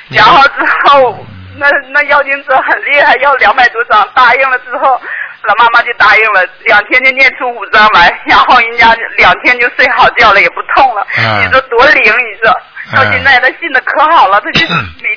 [0.09, 1.25] 然后之后，
[1.57, 4.99] 那那妖精者很厉害，要两百多张，答应了之后，
[5.43, 11.05] 老妈妈就答应了，两天就念出五张来，然后人家两天就睡好觉了，也不痛了。
[11.17, 12.03] 嗯你说多灵？
[12.03, 12.51] 你说
[12.95, 14.65] 到现在他信的可好了，他就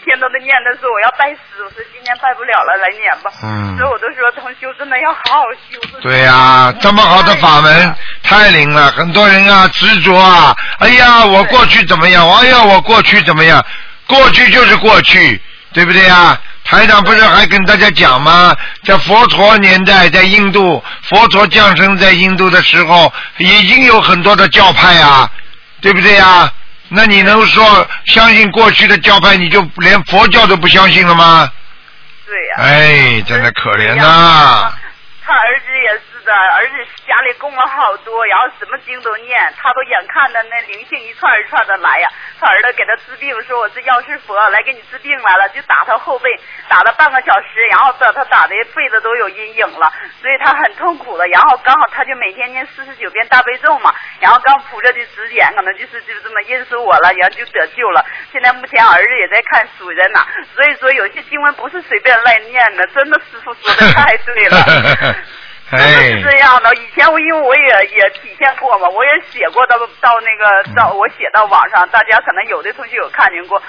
[0.04, 3.30] 天都在念，他说我要拜师，我说今年拜不了了，来年吧。
[3.42, 5.80] 嗯所以我都说同修真的要好好修。
[6.00, 12.28] 对呀、这么好的法门太灵了，很多人啊执着啊，哎呀，我过去怎么样？
[12.30, 13.64] 哎呀，我过去怎么样？
[14.06, 15.40] 过去就是过去，
[15.72, 16.38] 对不对呀？
[16.64, 18.54] 台长不是还跟大家讲吗？
[18.84, 25.28] 在佛陀年代，在印度，佛陀降生在印度的时候，已经有很多的教派啊，
[25.82, 26.50] 对不对呀？
[26.94, 31.50] 那你能说相信过去的教派，你就连佛教都不相信了吗？
[32.26, 34.72] 对呀、哎，真的可怜呐、
[35.24, 36.00] 他儿子也是
[36.32, 36.74] 儿子
[37.06, 42.08] 家里供了好多，然后什么经都念，他都眼看着那灵性一串一串的来呀。
[42.40, 46.28] 他儿子给他治病，说我是药师佛来给你治病来了，就打他后背，
[46.68, 51.26] 打了半个小时，然后把他打的背子都有阴影了，所以他很痛苦的。
[51.28, 58.04] 然后刚好他就每天念四十九遍大悲咒嘛，然后刚菩萨的指点，可能就是就这么认识我了，然后就得救了。
[58.32, 64.56] 现在目前儿子也在看书在哪，所以说有些经文不是随便乱念的，真的师傅说的太对了。
[65.76, 67.62] 真的哎是，这样的，以前我因为我也
[67.96, 73.60] 也体现过嘛，我也写过到到那个到我写到网上，大家可能有的同学有看见过，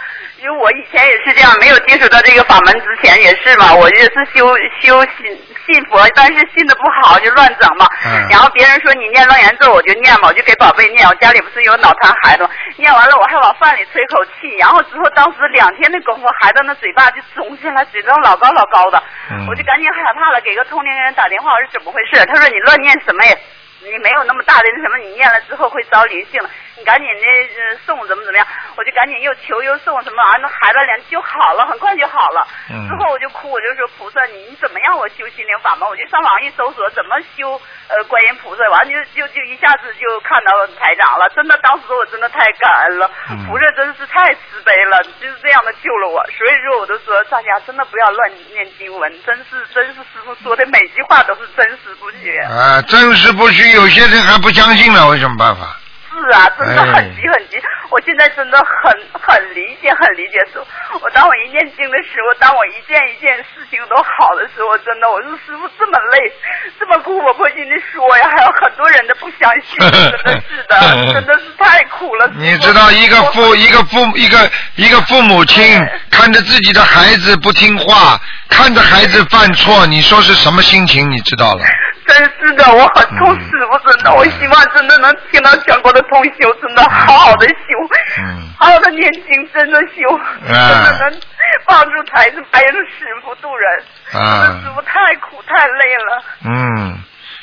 [0.41, 4.47] 因为我以前也是这样，没有接触到这个法门之前也是嘛，我也是修
[4.81, 8.27] 修信信佛，但是信的不好就乱整嘛，嗯。
[8.29, 12.47] 然后别人说你念楞严咒，我就念嘛，我就给宝贝念，我家里不是有脑瘫孩子，
[12.77, 19.01] 念完了我还往饭里吹口气，然后之后当时两天的功夫，孩子那嘴巴就肿起来，嘴张老高老高的，
[19.31, 19.47] 嗯。
[19.47, 22.25] 我就赶紧害怕了，给个通灵人打电话，我说怎么回事？
[22.25, 23.35] 他说你乱念什么呀？
[23.83, 28.45] 你没有那么大的那什么，你念了之后会招灵性了，你赶紧的呃送怎么怎么样？
[28.75, 32.47] 我就赶赶紧又求又送什么玩意儿，孩子脸就好了，很快就好了。
[32.73, 35.87] 嗯之后我就哭，我就说菩萨，你你怎么让我修心灵法门？
[35.87, 37.53] 我就上网一搜索怎么修
[37.87, 41.29] 呃观音菩萨，完就就就一下子就看到台长了。
[41.35, 46.25] 真的，当时我真的太感恩了，嗯菩萨真是太慈悲了，就是这样的救了我。
[46.33, 52.35] 所以说，我都说大家真的不要乱念经文，真是真是师傅说的每句话都是真实不虚。
[52.39, 55.77] 啊，真实不虚，有些人还不相信了，有什么办法？
[56.21, 57.61] 是啊，真的哎很急很急。
[57.89, 66.31] 我现在真的很很理解，很理解师傅，我当我一念经的时候，当我一件一件事情都好的时候，真的，我说师傅这么累，
[66.79, 70.17] 这么苦口婆心的说呀，还有很多人都不相信，真的
[70.49, 72.27] 是的， 真的是太苦了。
[72.35, 75.63] 你知道一个父一个父一个一个父母亲
[76.09, 81.09] 看着自己的孩子不听话，看着孩子犯错，你说是什么心情？
[81.11, 81.63] 你知道了？
[82.07, 87.87] 真是的，我很痛嗯师傅，真的，我希望真的能听到全国的同修，真的好好的修，
[88.19, 88.49] 嗯。
[88.57, 91.19] 好好的念经，真的修，真的能
[91.65, 93.83] 帮助孩子，还有师傅渡人。
[94.13, 96.23] 啊师傅太苦太累了。
[96.45, 96.97] 嗯，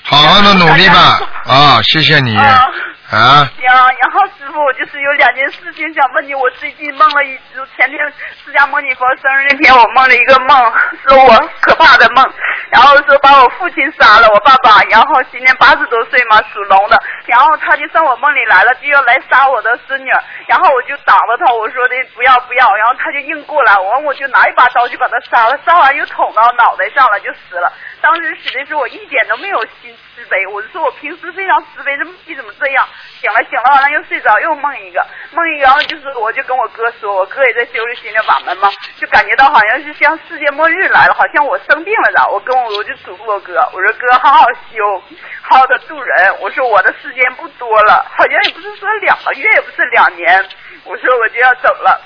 [0.05, 1.20] 好好的努力吧。
[1.44, 1.81] 啊！
[1.83, 2.37] 谢谢你。
[2.37, 2.66] 啊
[3.12, 6.35] 啊，行，然后师傅，我就是有两件事情想问你。
[6.35, 8.01] 我最近梦了一，就前天
[8.42, 10.72] 释迦牟尼佛生日那天，我梦了一个梦，
[11.07, 12.25] 说我可怕的梦，
[12.70, 20.11] 然后说把我父亲杀了，我爸爸，然后今年八十多岁嘛，属龙的，然后他就上我梦里来了，就要来杀我的孙女，
[20.48, 27.70] 然后我就挡着他，我说的不要不要，然后他就硬过来，完我就拿一把刀就把他杀了，杀完又捅到脑袋上了，就死了。
[28.01, 32.88] 当时死的时候我一点都没有心慈悲，我就说我平时非常慈悲，这你怎么这样？
[33.21, 42.31] 醒了醒了，完了又睡着，又梦一个，梦一，然后就是我就跟我哥说，我哥也在修着心的法门嘛，就感觉到好像是像世界末日来了，好像我生病了的。
[42.31, 45.03] 我跟我我就嘱咐我哥，我说哥好好修，
[45.43, 46.41] 好好的度人。
[46.41, 50.45] 我说我的时间不多了，好像也不是说两个月，也不是两年，
[50.85, 52.01] 我说我就要走了。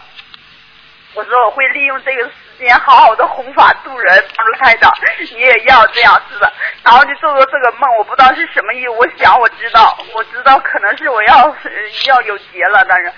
[1.15, 4.92] 我说我会利用这个时间好好的弘法度人，帮助台长，
[5.35, 6.51] 你也要这样是吧？
[6.83, 8.88] 然后就做做这个梦，我不知道是什么意思。
[8.90, 11.71] 我想我知道，我知道可能是我要、呃
[12.07, 13.12] 要有劫了，但是。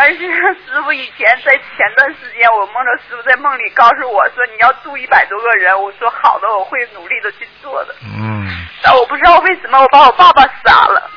[0.00, 7.94] 但是师傅以前在前段时间，我梦着师傅在梦里告诉我说你要度一百多个人，我说好的，我会努力的去做的。
[8.04, 8.46] 嗯
[8.80, 11.10] 但我不知道为什么我把我爸爸杀了。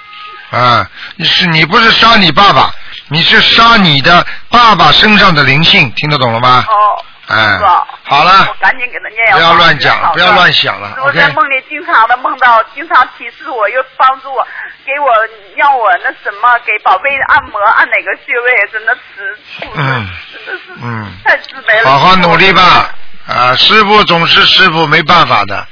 [0.51, 2.71] 啊，你是你不是杀你爸爸，
[3.09, 6.63] 你是杀你的爸爸身上的灵性，听得懂了吗？
[6.67, 7.87] 哦，哎是吧？
[8.03, 9.31] 好了我赶紧给他念。
[9.33, 14.45] 不要乱讲不要乱想了我在梦里经常的梦到，经常提示我，又帮助我，
[14.85, 15.07] 给我
[15.55, 19.37] 让我那什么，给宝贝按摩，按哪个穴位，真的是，
[19.75, 21.89] 嗯真的是嗯太慈悲了。
[21.89, 22.89] 好好努力吧，
[23.27, 25.65] 啊，师傅总是师傅，没办法的，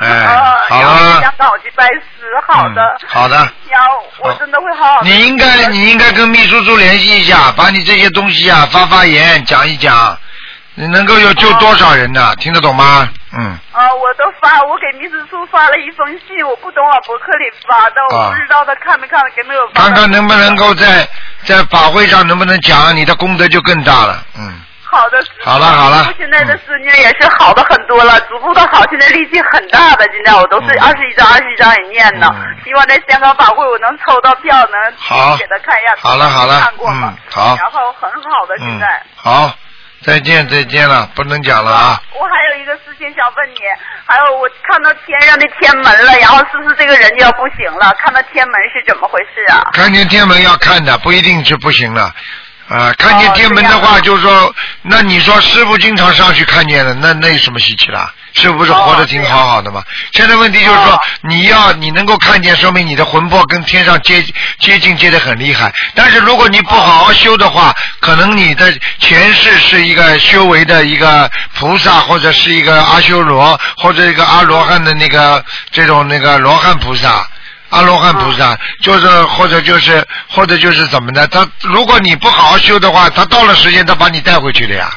[0.00, 3.36] 哎，啊，好然后了，想让我去拜师，好的嗯，好的。
[3.68, 5.02] 然后我真的会好好。
[5.02, 10.16] 你应该，你应该跟秘书处联系一下，把你这些东西啊发发言，讲一讲，
[10.76, 12.34] 你能够有救多少人呢？
[12.36, 13.08] 听得懂吗？
[13.36, 19.82] 嗯，啊，我都发，我给秘书处发了一封信，我不懂往博客里发的，我啊不知道他看没看，给没有发。
[19.82, 21.08] 看看能不能够在
[21.44, 24.22] 在法会上能不能讲，你的功德就更大了。
[24.38, 32.28] 嗯，好的，师好了好了现在的孙女也是好的很多了，逐步的好，现在力气很大的，现在我都是嗯二十一张二十一张也念呢。
[32.34, 35.94] 嗯希望在香港法会我能抽到票，能好给他看一下。
[36.00, 37.12] 好了好了看过吗？
[37.14, 39.52] 嗯好然后很好的现嗯在。，好，
[40.04, 42.00] 再见再见了，不能讲了啊。
[42.12, 43.60] 我还有一个事情想问你，
[44.06, 47.90] 还有我看到天上的天门了，然后是不是这个人就要不行了？
[47.98, 49.70] 看到天门是怎么回事啊？
[49.72, 52.14] 看见天门要看的，不一定是不行了。
[52.68, 58.12] 啊、看见天门的话，就是说，那你说师傅经常上去看见的，那那有什么稀奇啦？
[58.32, 59.82] 师傅不是活得挺好好的吗？
[60.12, 64.24] 现在问题就是说哦，你要你能够看见，说明你的魂魄跟天上接
[64.58, 65.72] 接近接得很厉害。
[65.94, 77.28] 但是如果你不好好修的话，可能你的前世是一个修为的一个菩萨，或者是一个阿修罗，或者一个阿罗汉的那个这种那个罗汉菩萨。
[77.74, 81.26] 阿罗汉菩萨，就是或者就是或者就是怎么的？
[81.26, 84.88] 他如果你不好好修的话，他到了时间，他把你带回去的呀。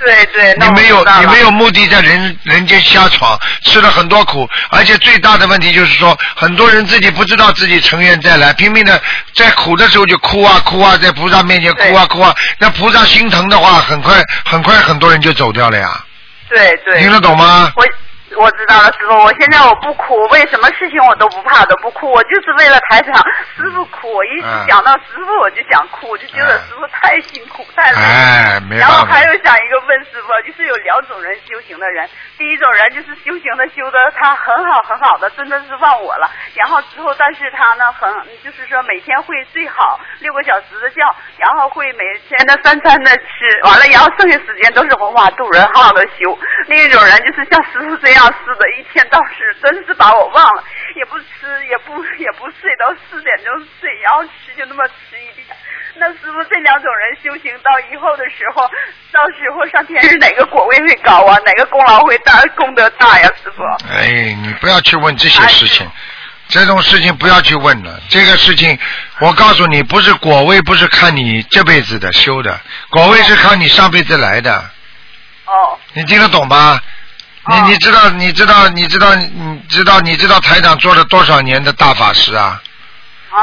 [0.00, 9.00] 对对，你没有你没有目的在人人间瞎闯，吃了很多苦，而且最大的问题就是说，很多人自己不知道自己成愿再来，拼命的
[9.34, 16.00] 在苦的时候就哭啊哭啊，在菩萨面前哭啊哭啊，那菩萨心疼的话，很快很快很多人就走掉了呀，
[16.48, 17.00] 对对。
[17.00, 17.72] 听得懂吗？
[17.74, 17.84] 我
[18.38, 23.14] 我知道了，师傅，我现在我不哭，为什么事情我都不怕，都不哭，我就是为了台长
[23.56, 28.04] 师傅哭，我一嗯想到师傅我就想哭，我就觉得嗯师傅太辛苦太累了。
[28.04, 36.30] 哎，没然后还，有想一个问师傅，就是有两种人修行的人，第一种人就是修行的修的他很好很好的，真的是忘我了。
[36.54, 38.08] 然后之后，但是他呢很
[38.44, 41.02] 就是说每天会睡好六个小时的觉，
[41.38, 46.38] 然后会每天的三餐的吃，完了然后剩下时间都是文化度人，好好的修。
[46.66, 50.64] 另一种人就是像师傅这样似的，一天到时真是把我忘了，
[50.96, 51.24] 也不吃
[51.68, 55.46] 也不也不睡，到四点钟睡，然后吃就那么吃一点。
[56.00, 58.62] 那师傅，这两种人修行到以后的时候，
[59.12, 61.36] 到时候上天是哪个果位会高啊？
[61.44, 63.28] 哪个功劳会大、功德大呀？
[63.42, 63.62] 师傅？
[63.90, 65.90] 哎，你不要去问这些事情，
[66.48, 67.98] 这种事情不要去问了。
[68.08, 68.78] 这个事情，
[69.18, 72.60] 我告诉你，不是果位，不是看你这辈子的修的，
[72.90, 74.56] 果位是看你上辈子来的。
[75.46, 75.76] 哦。
[75.94, 76.80] 你听得懂吗？
[77.48, 82.60] 你你知道你知道你知道你知道你知道台长做了多少年的大法师啊？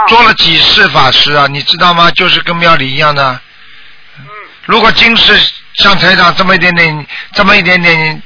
[0.07, 1.47] 做了几世法师啊？
[1.47, 2.11] 你知道吗？
[2.11, 3.39] 就是跟庙里一样的。
[4.65, 5.33] 如果今世
[5.75, 8.21] 像台长这么一点点，这么一点点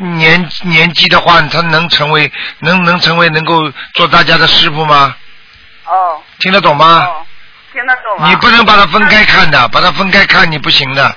[0.00, 3.60] 年年纪的话，他能成为能能成为能够
[3.94, 5.14] 做大家的师傅吗？
[5.84, 6.20] 哦。
[6.40, 7.06] 听得懂吗？
[7.72, 8.28] 听得懂啊。
[8.28, 11.16] 你不能把它分开看的，把它分开看你不行的，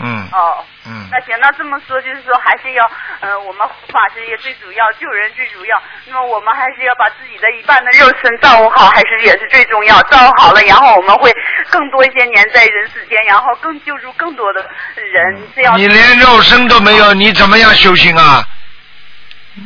[0.00, 0.26] 嗯。
[0.32, 0.64] 哦。
[0.88, 1.06] 嗯。
[1.12, 5.80] 那行，那这么说就是说，还是要，呃、我们法师也最主要，救人最主要。
[6.06, 10.00] 那么我们还是要把自己的一半的肉身照顾好，还是也是最重要。
[10.04, 11.30] 照顾好了，然后我们会
[11.68, 14.60] 更多一些年在人世间，然后更救助更多的
[14.96, 15.42] 人。
[15.54, 15.76] 这样。
[15.76, 18.42] 你连肉身都没有，你怎么样修行啊？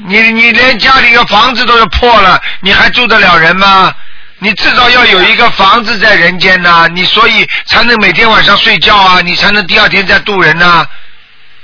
[0.07, 3.95] 你你连家里的房子都是破了，你还住得了人吗？
[4.39, 10.85] 你至少要有一个房子在人间呐、你所以才能每天晚上睡觉啊，你才能第二天再渡人呐、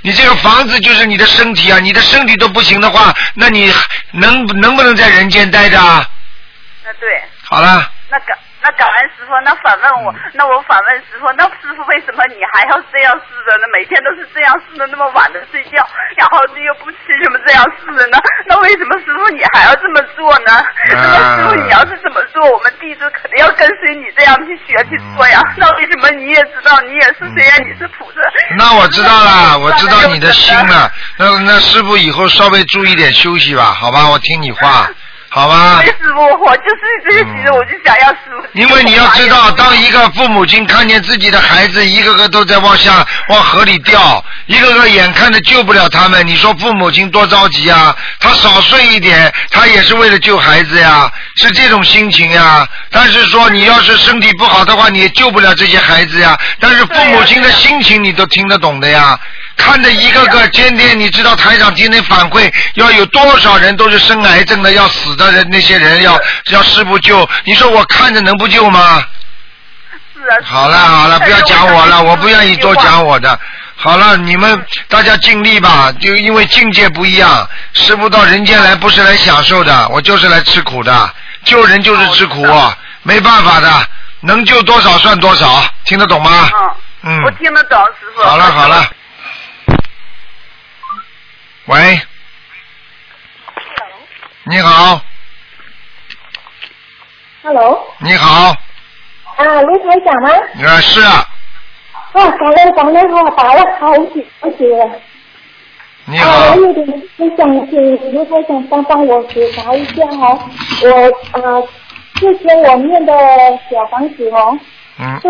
[0.01, 3.73] 你这个房子就是你的身体啊，你的身体都不行的话，那你
[4.11, 6.09] 能能不能在人间待着啊？
[6.85, 7.21] 那对。
[7.43, 13.63] 好了，那感那感恩师傅，那反问我，那我反问师傅，那师傅为什么你还要这样试着呢？
[13.73, 15.79] 每天都是这样试的，那么晚的睡觉，
[16.17, 18.17] 然后又不吃什么这样试的呢？
[18.47, 20.63] 那为什么师傅你还要这么做呢？
[20.91, 25.39] 那么师傅你要是这么做，我们弟子肯定要跟随你这样去学去做呀。
[25.55, 28.19] 那为什么你也知道，你也是虽然你是菩萨？
[28.57, 30.91] 那我知道了，我知道你的心了。
[31.17, 34.09] 那那师傅以后稍微注意点休息吧，好吧？
[34.09, 34.89] 我听你话，
[35.31, 35.81] 好吧？
[35.83, 38.47] 对师傅，我就是这个其实我就想要师傅。
[38.53, 47.95] 因为你要知道，当一个父母亲看见自己的孩子一个个都在往下往河里掉，一个个眼看着救不了他们，你说父母亲多着急啊？
[48.19, 52.67] 他少睡一点，他也是为了救孩子呀，是这种心情呀。
[52.89, 56.35] 但是说你要是身体不好的话，你也救不了这些孩子呀。
[56.59, 59.19] 但是父母亲的心情你都听得懂的呀。
[59.59, 66.17] 看着一个个天天，你知道台长今天反馈要有多少人都是生癌症的要死的人，那些人要
[66.51, 69.03] 要师傅救，你说我看着能不救吗？
[70.15, 70.37] 是啊。
[70.43, 73.37] 好了好了，不要讲我了，我不愿意多讲我的。
[73.75, 82.45] 好了，你们大家尽力吧，就因为境界不一样，师傅到人间来不是来享受的，我就是来吃苦的，救人就是吃苦，
[83.03, 83.69] 没办法的，
[84.21, 86.49] 能救多少算多少，听得懂吗？
[87.03, 87.21] 嗯。
[87.23, 88.23] 我听得懂，师傅。
[88.23, 88.85] 好了好了。
[91.69, 91.77] 喂。
[94.45, 94.99] 你好
[97.43, 98.55] ，Hello，你好，
[99.35, 100.31] 啊，卢台长吗？
[100.67, 101.27] 啊是啊，
[102.13, 104.83] 啊，感恩感恩哈，打了好几好几了。
[104.83, 104.91] 啊，
[106.05, 110.39] 你好我，有点是想请卢台长帮帮我解答一下哦。
[110.81, 110.89] 我
[111.39, 111.61] 啊，
[112.15, 113.13] 之前我念的
[113.69, 114.57] 小房子哦，
[114.97, 115.29] 嗯是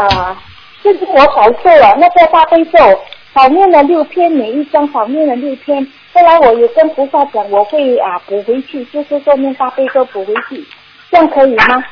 [0.00, 0.40] 啊，
[0.84, 2.78] 就是我少做了那个大悲咒，
[3.34, 5.86] 少念了六篇，每一张少念了六篇。
[6.12, 10.66] 后来我有跟菩萨讲，我会啊补回去，就是说念大悲咒补回去，
[11.10, 11.84] 这样可以吗？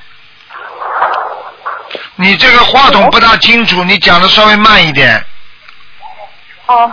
[2.16, 5.14] 你这个话筒不大清楚，你讲的稍微慢一点。
[6.66, 6.92] 哦，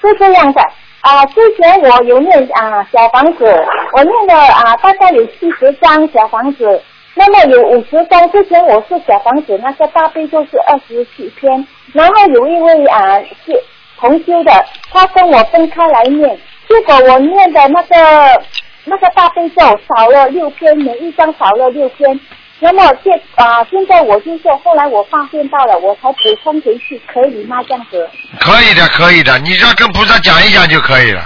[0.00, 0.62] 是这样的
[1.00, 3.44] 啊，之前我有念啊小房子，
[3.92, 6.80] 我念了啊大概有七十张小房子，
[7.18, 8.30] 那么有五十张。
[8.30, 13.58] 之前我是小房子那个大悲咒是二十七篇，然后有一位啊是
[13.98, 14.52] 同修的，
[14.92, 18.42] 他跟我分开来念，结果我念的那个
[18.84, 22.20] 那个大悲咒少了六篇，每一张少了六篇。
[22.58, 27.62] 那么现啊、现在我就说，后来我发现到了，我才补充回去，可以吗？
[27.68, 28.08] 这样子。
[28.40, 31.20] 可以的，可以的，你只要跟菩萨讲一讲就可以了。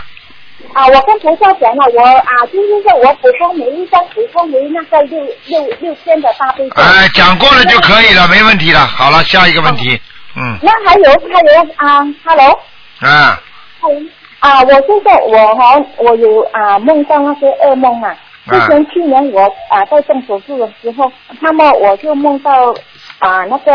[0.73, 6.77] 啊，我跟菩萨讲了，我啊，就是说我补充每一张补充为那个六六六千的大悲咒。
[6.77, 8.81] 哎，讲过了就可以了，没问题了。
[8.81, 10.01] 好了，下一个问题。
[10.37, 12.61] 嗯，那还有还有啊，Hello，
[13.01, 13.41] 啊，
[13.81, 14.01] 还有
[14.39, 18.17] 啊，我现在我哈、我有啊梦到那些噩梦啊。
[18.49, 22.73] 之前去年我啊在动手术的时候，那么我就梦到
[23.19, 23.73] 啊那个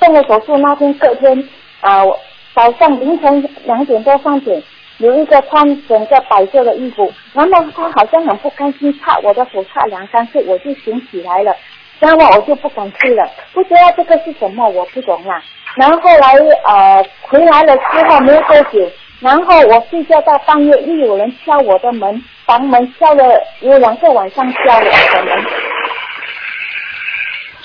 [0.00, 1.48] 动了手术那天隔天
[1.80, 2.18] 啊我
[2.54, 4.60] 早上凌晨两点多三点，
[4.98, 11.54] 有一个穿整个白色的衣服，然后他好像很不甘心，擦我的手擦两三次，我就醒起来了，
[12.00, 15.42] 然后我就不敢去了，不知道这个是什么，我不懂啦。
[15.76, 16.34] 然后后来
[16.64, 18.90] 呃回来了之后没有多久，
[19.20, 23.24] 然后我睡觉到半夜，又有人敲我的门，房门敲了
[23.60, 25.44] 有两个晚上敲我的门。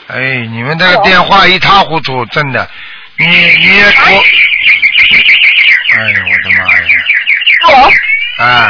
[0.10, 2.68] 哎，你们这个电话一塌糊涂，真的，
[3.18, 4.24] 你你我，
[5.96, 6.53] 哎呦我的
[8.40, 8.70] 啊，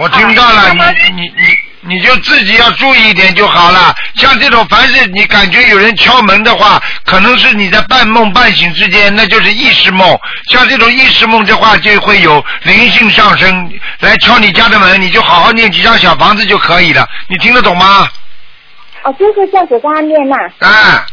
[0.00, 1.58] 我听到了，你你你
[1.96, 3.94] 你就自己要注意一点就好了。
[4.14, 10.18] 像这种，凡是你感觉有人敲门的话，可能是你在半梦半醒之间，那就是意识梦。
[10.48, 17.06] 像这种意识梦的话，就会有灵性上升来敲你家的门，你就好好念几张小房子就可以了。
[17.28, 18.08] 你听得懂吗？
[19.02, 21.04] 哦，就是这样子跟他念呐、啊，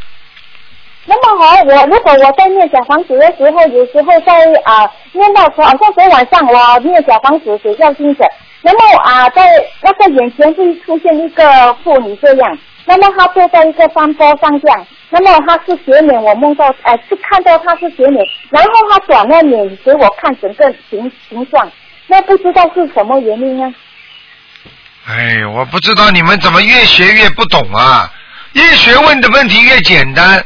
[1.06, 4.32] 那么好，我如果我在念小房子的时候，有时候在
[4.64, 8.24] 啊、念到说，好像昨晚上我念小房子写掉经者，
[8.62, 9.44] 那么啊、在
[9.82, 21.72] 那个眼前会出现一个妇女这样，那么她坐在一个山坡上这样，那么她是斜脸，我梦到呃是看到她是斜脸，然后她转了脸给我看整个形形状，
[22.08, 23.74] 那不知道是什么原因呢？
[25.08, 28.12] 哎，我不知道你们怎么越学越不懂啊，
[28.54, 30.44] 越学问的问题越简单。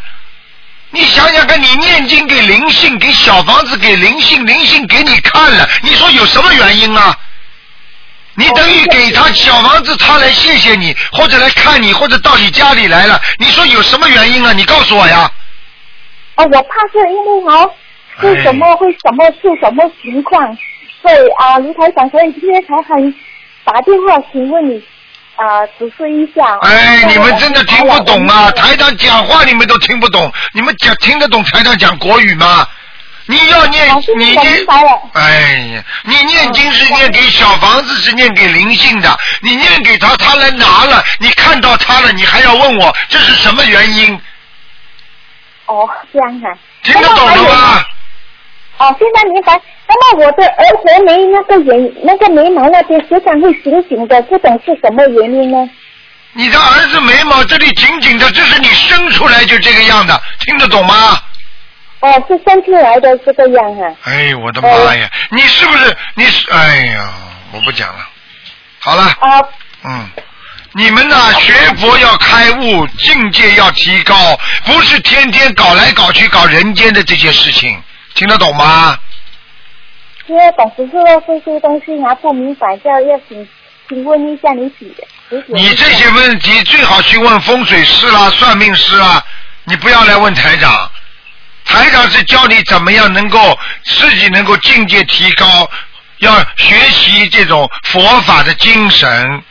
[0.94, 7.18] 你想想看，你念经给灵性，给小房子给灵性，灵性给你看了，你说有什么原因啊？
[8.36, 14.54] 你等于给他小房子，他来谢谢你，或者来看你，或者到你家里来了，你说有什么原因啊？
[14.54, 15.28] 你告诉我呀。
[16.36, 17.74] 哦，我怕是因为哦，
[18.22, 20.56] 是什么会什么是什么情况，
[21.02, 23.12] 所以啊，卢台长，所以今天才很
[23.64, 24.84] 打电话询问你
[25.44, 26.58] 啊，指示一下。
[26.62, 28.50] 哎，你们真的听不懂啊！
[28.52, 32.66] 台长讲话你们都听不懂，你们讲听得懂台长讲国语吗？
[33.26, 33.88] 你要念，
[34.18, 34.66] 你念，
[35.14, 44.22] 哎呀，你念经是念给小房子，是念给灵性的，你念给他，他来拿了，你看到他了，你还要问我这是什么原因？
[45.66, 46.56] 哦，这样啊。
[46.84, 47.86] 听得懂了吗？
[48.78, 49.60] 哦，现在明白。
[49.96, 55.70] 那么我的额头眉那个眼那个眉毛那边时常会紧紧的，不懂是什么原因呢？
[56.34, 61.20] 你的儿子眉毛这里紧紧的，这是你生出来就这个样的，听得懂吗？
[62.00, 63.96] 哦，是生出来的这个样啊。
[64.04, 65.10] 哎，我的妈呀！
[65.30, 65.96] 你是不是？
[66.16, 66.50] 你是？
[66.52, 67.14] 哎呀，
[67.54, 68.00] 我不讲了。
[68.80, 69.04] 好了。
[69.04, 69.42] 啊。
[69.86, 70.10] 嗯。
[70.76, 74.16] 你们呐，学佛要开悟，境界要提高，
[74.66, 77.80] 不是天天搞来搞去搞人间的这些事情，
[78.16, 78.98] 听得懂吗？
[80.26, 83.48] 听得懂，只是说这些东西还不明白，要要请
[83.90, 84.96] 请问一下你几
[85.48, 89.24] 你这些问题最好去问风水师啦、算命师啦，
[89.66, 90.90] 你不要来问台长。
[91.66, 95.70] 台长是教你怎么样能够自己能够境界提高，
[96.20, 99.42] 要学习这种佛法的精神，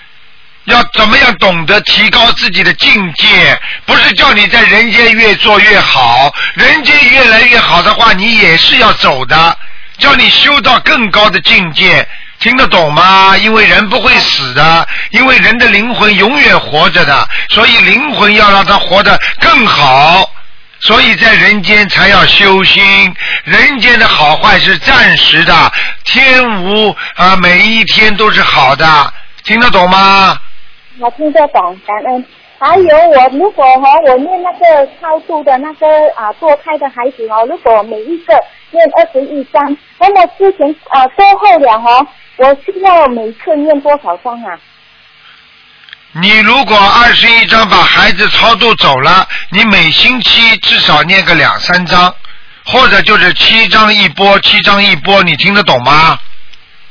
[0.65, 9.59] 要怎么样懂得提高自己的境界，不是叫你在人间越做越好，人间越来越好的话，你也是要走的，
[10.03, 12.07] 叫你修到更高的境界。
[12.41, 13.37] 听得懂吗？
[13.39, 20.29] 因为人不会死的，因为人的灵魂永远活着的，所以灵魂要让它活得更好。
[20.81, 25.55] 所以在人间才要修心，人间的好坏是暂时的，
[26.05, 28.85] 天无啊，每一天都是好的，
[29.45, 30.37] 听得懂吗？
[30.99, 32.27] 我听得懂，感恩。
[32.59, 35.87] 还有我如果和、我念那个超度的那个
[36.17, 38.35] 啊堕胎的孩子哦，如果每一个
[38.73, 42.07] 念二十一章，那么之前啊多后了哦，
[42.39, 44.59] 我需要每次念多少章啊？
[46.15, 52.15] 你如果二十一章把孩子超度走了，你每星期至少念个两三章，
[52.67, 56.19] 或者就是七章一波，七章一波，你听得懂吗？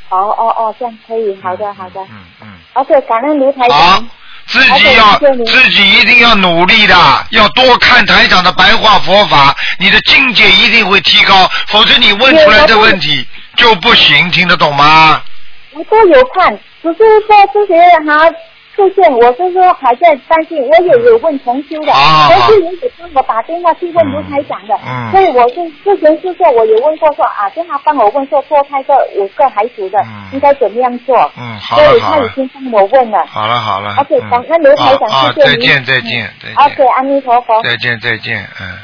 [0.10, 2.02] 好哦哦，这样可以，好的好的。
[2.02, 2.48] 嗯嗯。
[2.74, 3.78] 而且感恩卢台长。
[3.78, 4.04] 好，
[4.48, 6.96] 自己要自己一定要努力的，
[7.30, 13.26] 要多看台长的白话佛法，你的境界一定会提高，否则你问出来的问题
[13.56, 15.22] 就不行，听得懂吗？
[15.74, 16.52] 我都有看，
[16.84, 18.30] 只是说这些哈
[18.76, 30.00] 出现，我是说还在担心，我也有问重修的，啊但是人给帮我打电话去问卢台长的，嗯所以我是之前是说我有问过说啊，叫他帮我问说堕胎个五个孩子的、
[30.32, 33.26] 应该怎么样做，嗯，好所以了好了，他已经帮我问了。
[33.28, 33.96] 好了好了。
[33.98, 35.60] OK，嗯感恩卢台长，谢谢您。
[35.60, 36.56] 再见再见再见。
[36.56, 37.62] OK，阿弥陀佛。
[37.64, 38.78] 再见再见，嗯。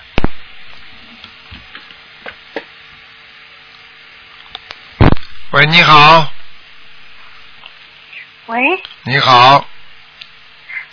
[5.51, 6.27] 喂，你好，
[8.47, 8.59] 喂，
[9.03, 9.65] 你好，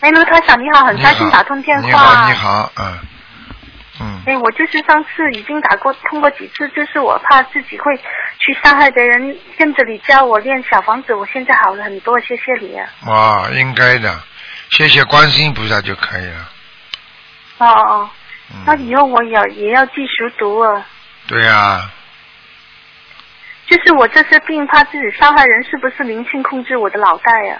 [0.04, 1.88] 喂，卢台长你好，很开心打通电话。
[1.88, 2.98] 你好，你好，嗯，
[4.02, 7.96] 嗯，哎，我就是上次已经打过通过几次，就是我怕自己会
[8.38, 12.86] 去伤害别人，跟着你教我练小房子，我现在好了很多，谢谢你啊。
[13.06, 14.14] 哇，应该的，
[14.68, 16.50] 谢谢观世音菩萨就可以了。
[17.56, 18.10] 哦哦
[18.66, 20.86] 那以后我也也要继续读啊。
[21.26, 21.90] 对呀、
[23.66, 27.58] 就是我这些病怕自己伤害人，是不是灵性控制我的脑袋啊呀、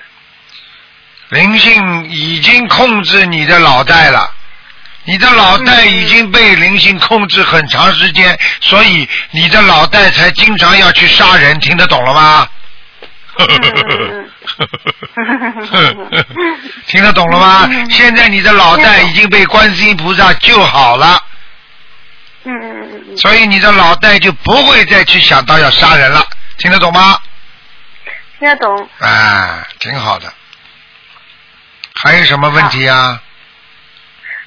[1.35, 4.33] 灵性已经控制你的脑袋了，
[5.03, 12.49] 你的脑袋已经被灵性控制很长时间，所以你的脑袋才经常要去杀人，听得懂了吗？
[16.87, 17.69] 听得懂了吗？
[17.91, 21.21] 现在你的脑袋已经被观世音菩萨救好了，
[22.45, 26.25] 嗯嗯嗯嗯所以你的脑袋就不会再去想到要杀人了，
[26.59, 27.19] 听得懂吗？
[28.39, 28.89] 听得懂。
[29.01, 30.33] 哎，挺好的。
[32.03, 33.21] 还有什么问题啊？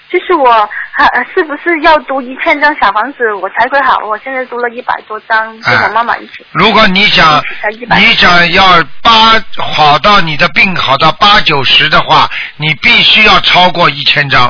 [0.09, 0.49] 就是我
[0.93, 3.97] 还呃是不是要读一千张小房子我才会好？
[4.05, 6.45] 我现在读了一百多张，跟我妈妈一起。
[6.51, 7.43] 如果你想。
[7.89, 8.63] 你想要
[9.01, 9.11] 八
[9.57, 14.47] 好到你的病好到八九十的话，你必须要超过一千张，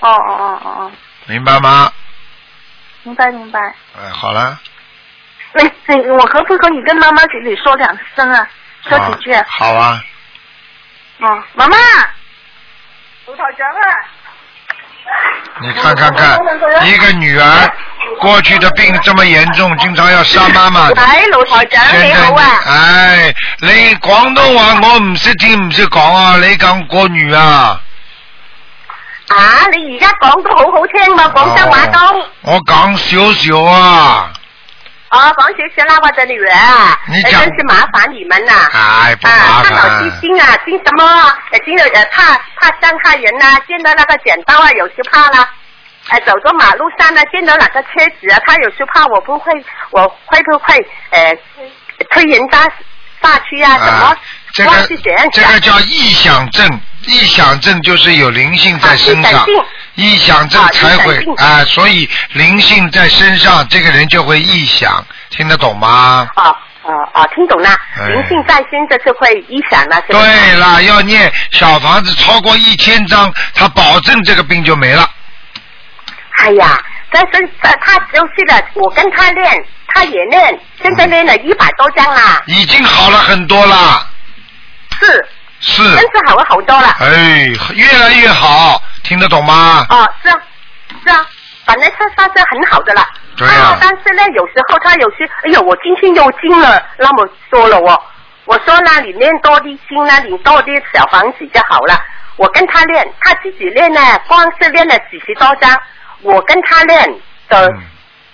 [0.00, 0.92] 哦哦哦哦哦，
[1.26, 1.90] 明白吗？
[3.04, 3.58] 明白明白。
[3.98, 4.58] 哎，好了，
[5.54, 8.46] 哎哎，我可不可以跟妈妈给你说两声啊？
[8.82, 9.44] 说几句啊？
[9.48, 10.02] 好啊，
[11.20, 11.76] 哦，妈妈，
[13.26, 13.80] 卢台长啊。
[15.60, 16.38] 你看看看，
[16.86, 17.72] 一个女儿
[18.20, 21.00] 过去的病这么严重，经常要杀妈妈的。
[21.00, 22.60] 哎，卢台长你好啊。
[22.66, 27.80] 唉，你廣東話我唔識聽唔識講啊，你講國語啊？
[29.28, 32.24] 啊，你而家講都好好聽嘛，廣州話都。
[32.42, 34.30] 我講少少啊，
[35.16, 38.52] 哦，講少少啦，我的女儿啊，你真是麻烦你们了。
[38.72, 40.20] 哎，不啊，麻看到煩。
[40.20, 41.04] 心啊，心什么？
[41.52, 45.48] 呃，心呃怕怕伤害人呐、见到那个剪刀啊，有时怕啦。
[46.08, 47.88] 呃，走到马路上呢，见到哪个车
[48.20, 49.52] 子啊，他有时怕我不会，
[49.90, 50.74] 我会不会
[51.10, 51.36] 呃
[52.10, 52.58] 推人家
[53.22, 53.72] 下去啊？
[53.78, 54.16] 什麼啊？
[54.52, 54.86] 这忘个
[55.32, 59.46] 这个叫臆想症，臆想症就是有灵性在身上啊
[59.96, 61.46] 臆想症，才會臆想症。
[61.46, 66.28] 啊，所以灵性在身上，这个人就会臆想，听得懂吗？
[66.34, 66.54] 啊
[66.88, 67.68] 哦哦，听懂了，
[68.06, 70.20] 灵性在身就是會臆想了，是吧？
[70.20, 75.04] 對啦，要念小房子超过一千张，他保证这个病就没了。
[76.38, 76.80] 哎呀，
[77.10, 84.06] 但是呃他就是的，我跟他练，他也练，现在练了一百多张啦，已经好了很多了，
[85.00, 85.28] 是，
[85.58, 86.94] 是，真是好了好多了。
[87.00, 89.86] 哎，越来越好，聽得懂吗？
[89.88, 90.38] 啊，是啊，
[91.04, 91.24] 是啊，
[91.64, 93.08] 本来他他是很好的啦。
[93.36, 98.04] 对啊哦但是呢，有时候他有些，哎呦，我今天又惊了，那么说了我，
[98.46, 101.96] 我说呢，你练多啲经呢，你多啲小房子就好了。
[102.36, 105.70] 我跟他练，他自己练呢，光是练了几十多张，
[106.22, 107.14] 我跟他练
[107.48, 107.82] 的，嗯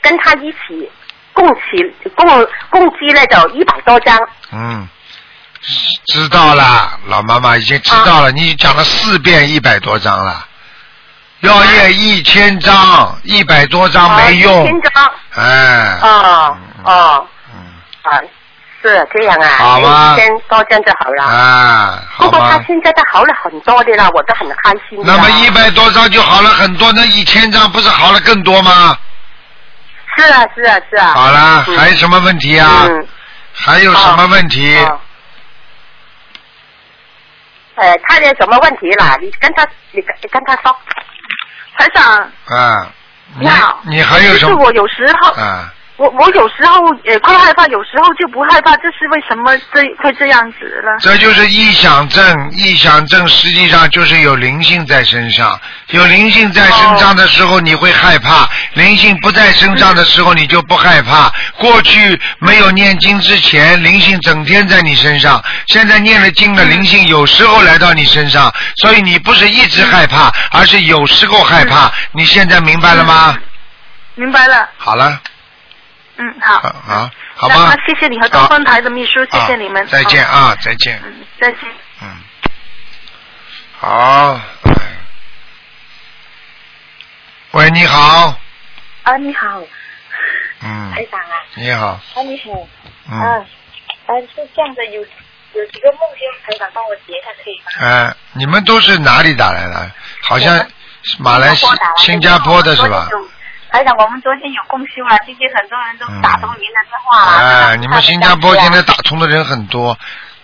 [0.01, 0.91] 跟他一起
[1.33, 2.27] 共起共
[2.71, 4.19] 共计呢，就一百多张。
[4.51, 4.89] 嗯，
[6.07, 10.45] 知道了，老妈妈已经知道了，你讲了四遍一百多张了，
[11.43, 15.13] 要念一千张，一百多张没用哦一，千张。
[15.35, 17.61] 哎，哦哦嗯，
[18.03, 18.21] 啊，
[18.81, 21.25] 是这样啊，好吧一千多张就好了。
[21.25, 22.63] 啊，好不过他。
[22.65, 24.99] 现在都好了很多的了，我都很开心。
[25.05, 28.97] 那么一百多张就好了很多，那一千张不是好了更多吗？
[30.17, 31.15] 是啊是啊是啊。
[31.15, 32.87] 好了，还有什么问题啊？
[32.89, 33.09] 嗯。
[33.55, 34.79] 还有什麼問題？
[34.85, 35.01] 哦
[37.75, 39.17] 呃，他有什么问题啦？
[39.21, 40.77] 你跟他，你跟你跟他说。
[41.77, 42.87] 台长，啊，
[43.39, 44.53] 你你好你还有什么？
[44.53, 45.73] 是我有时候，啊，
[46.03, 50.99] 我我有时候也会害怕，有时候就不害怕，这是为什么这会这样子了？
[50.99, 55.57] 这就是臆想症，臆想症实际上就是有灵性在身上，
[55.91, 61.33] 有灵性在身上的时候你会害怕，灵性不在身上的时候你就不害怕。
[61.57, 71.93] 过去没有念经之前，灵性整天在你身上，现在念了经了，灵性有时候来到你身上，所以你不是一直害怕，而是有时候害怕。
[72.11, 73.39] 你现在明白了吗？
[74.17, 75.19] 明白了，好了，
[76.23, 76.59] 嗯，好。
[76.61, 77.87] 好好，好吧那。
[77.87, 79.83] 谢谢你和东方台的秘书，谢谢你们。
[79.83, 80.25] 啊再见。
[80.27, 81.01] 啊，再见。
[81.05, 81.61] 嗯，再见。
[82.03, 82.09] 嗯，
[83.79, 84.35] 好。
[84.35, 84.41] 哎
[87.53, 88.39] 喂，你好。
[89.03, 89.61] 啊，你好，
[90.63, 91.87] 嗯，台长啊，你好。
[91.89, 92.69] 啊，你好，
[93.11, 93.27] 嗯，啊，
[94.07, 97.87] 啊，是这样的，有有几个梦境，台长帮我解一下可以吗？
[97.87, 99.91] 哎，你们都是哪里打来的？
[100.23, 100.67] 好像
[101.19, 101.67] 马来西
[101.99, 103.09] 新加坡的新加坡的是吧？？
[103.73, 107.71] 台长，我们昨天有共修啊，今天很多人都打通您的电话了。
[107.71, 109.99] 哎，你们新加坡现在打通的人很多，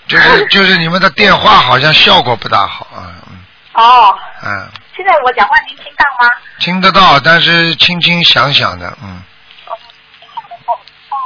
[0.07, 6.33] 就是 就是你们的电话好像效果不大好啊，嗯哦，嗯，现在我讲话您听到吗？
[6.59, 9.22] 听得到，但是轻轻响响的，嗯，
[9.66, 9.76] 哦。
[11.11, 11.16] 哦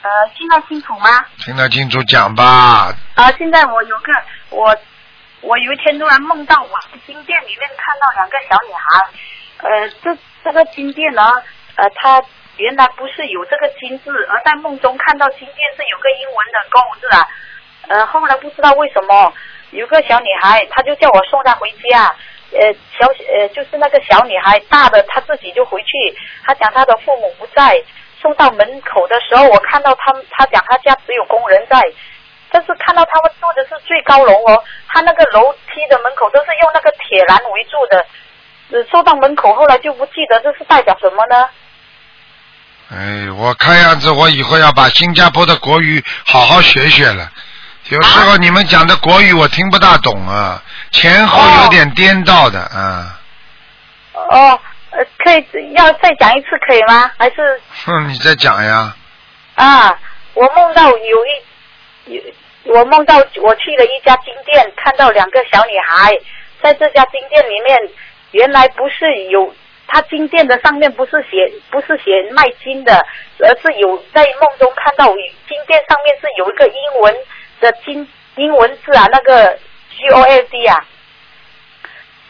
[0.00, 1.26] 呃，听得清楚吗？
[1.44, 2.90] 听得清楚，讲吧。
[3.16, 4.12] 啊，现在我有个
[4.48, 4.74] 我
[5.42, 10.18] 我有一天突然梦到我在金店里面看到两个小女孩，呃，这
[10.48, 11.22] 这个金店呢，
[11.76, 12.24] 呃，他
[12.56, 17.28] 原来不是有这个金字，而在梦中看到金店是有个英文的 Go 字啊，
[17.88, 19.30] 呃，后来不知道为什么
[19.72, 22.16] 有个小女孩，她就叫我送她回家。
[22.58, 26.16] 呃，小呃，就是那个小女孩，大的她自己就回去。
[26.42, 27.84] 她讲她的父母不在，
[28.18, 31.78] 送到门口的时候，我看到他们，她讲她家只有工人在，
[32.50, 38.02] 但是看到他们住的是最高楼哦，他那个楼梯的门口都是用那个铁栏围住的。
[38.70, 41.48] 呃，送到门口，后来就不记得这是代表什么呢？
[42.90, 47.30] 哎，我看样子我以后要把新加坡的国语好好学学了。
[47.90, 53.18] 有时候你们讲的国语我听不大懂啊，前后有点颠倒的啊。
[54.12, 54.60] 哦，
[54.90, 57.10] 呃，可以要再讲一次可以吗？
[57.18, 58.94] 还是哼，你再讲呀。
[59.54, 59.98] 啊，
[60.34, 62.22] 我梦到有一有，
[62.74, 66.12] 我梦到我去了一家金店，看到两个小女孩，
[66.62, 67.78] 在这家金店里面，
[68.32, 69.54] 原来不是有，
[69.86, 73.04] 他金店的上面不是写不是写卖金的，
[73.40, 77.16] 而是有在梦中看到金店上面是有一个英文
[77.60, 78.06] 的金
[78.36, 79.58] 英文字啊，那个
[79.96, 80.84] G O L D 啊，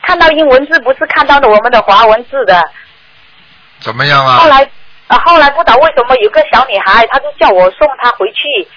[0.02, 2.62] 看到英文字不是看到了我们的华文字的。
[3.80, 4.38] 怎么样啊？
[4.38, 4.70] 后来
[5.08, 8.68] 啊，后来不知道为什么有个小女孩，她就叫我送她回去。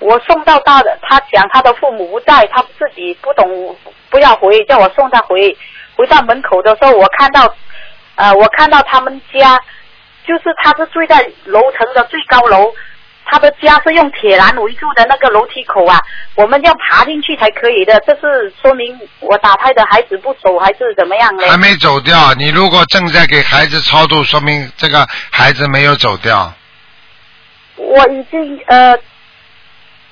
[0.00, 3.76] 我送到她的，她讲她的父母不在，她自己不懂，
[4.10, 5.56] 不要回，叫我送她回。
[5.96, 7.54] 回到门口的时候，我看到，
[8.16, 9.58] 呃，我看到他们家，
[10.26, 12.72] 就是他是住在楼层的最高楼，
[13.24, 15.98] 他的家是用铁栏围住的那个楼梯口啊，
[16.34, 17.98] 我们要爬进去才可以的。
[18.06, 21.48] 这是说明我打胎的孩子不走还是怎么样呢？
[21.48, 26.52] 还没走掉，你如果正在给孩子超度，说明这个孩子没有走掉。
[27.76, 28.96] 我已经呃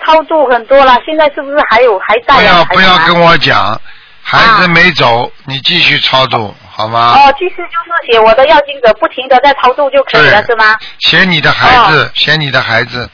[0.04, 2.64] 超度很多了，现在是不是还有还在不要啊？
[2.70, 3.80] 不要跟我讲，
[4.22, 7.14] 孩子没走，你继续操作好吗？
[7.16, 10.76] 哦，其实就是写我的要经者不停的在操作就可以了，是吗？
[11.00, 13.08] 写你的孩子，写你的孩子。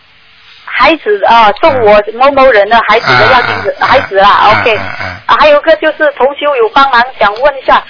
[0.64, 4.76] 孩子啊，送我某某人的孩子的要经者、孩子啊，OK。
[4.76, 7.82] 啊，还有一个就是同修有帮忙，想问一下，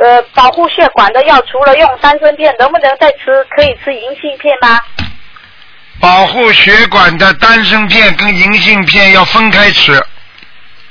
[0.00, 4.80] 呃，保护血管的药除了用丹参片，能不能再吃可以吃银杏片吗？
[6.00, 10.04] 保护血管的丹参片跟银杏片要分开吃，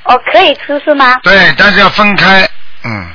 [0.04, 1.16] 哦，可以吃是吗？
[1.24, 2.48] 对，但是要分开，
[2.84, 3.08] 嗯。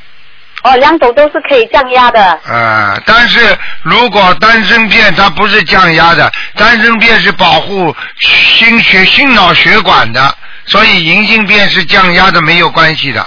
[0.62, 2.40] 哦，两种都是可以降压的。
[2.44, 10.34] 呃，但是如果丹参片它不是降压的，丹参片是保护心血、心脑血管的，
[10.64, 13.24] 所以银杏片是降压的，没有关系的，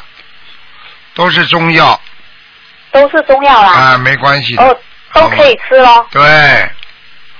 [1.14, 1.98] 都是中药
[2.92, 3.70] 都是中药啦。
[3.70, 4.64] 啊，没关系的。
[4.64, 4.78] 哦，
[5.14, 6.06] 都可以吃咯。
[6.12, 6.22] 对，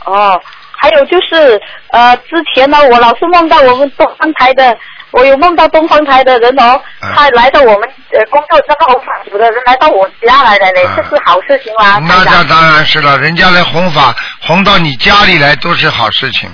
[0.06, 0.40] 哦，
[0.78, 1.60] 还有就是
[1.90, 4.78] 呃，之前呢，我老是梦到我们东方台的，
[5.12, 11.98] 我有梦到东方台的人哦，嗯他来到我们呃工作这个红法组的人来到我家来了嘞，这是好事情吗？
[11.98, 16.50] 嗯那那当然是了，人家来弘法，弘到你家里来都是好事情。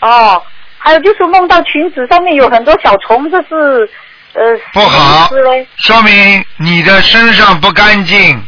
[0.00, 0.42] 哦，
[0.78, 3.90] 还有就是梦到裙子上面有很多小虫，这是
[4.34, 5.28] 呃不好？
[5.78, 8.42] 说明你的身上不干净，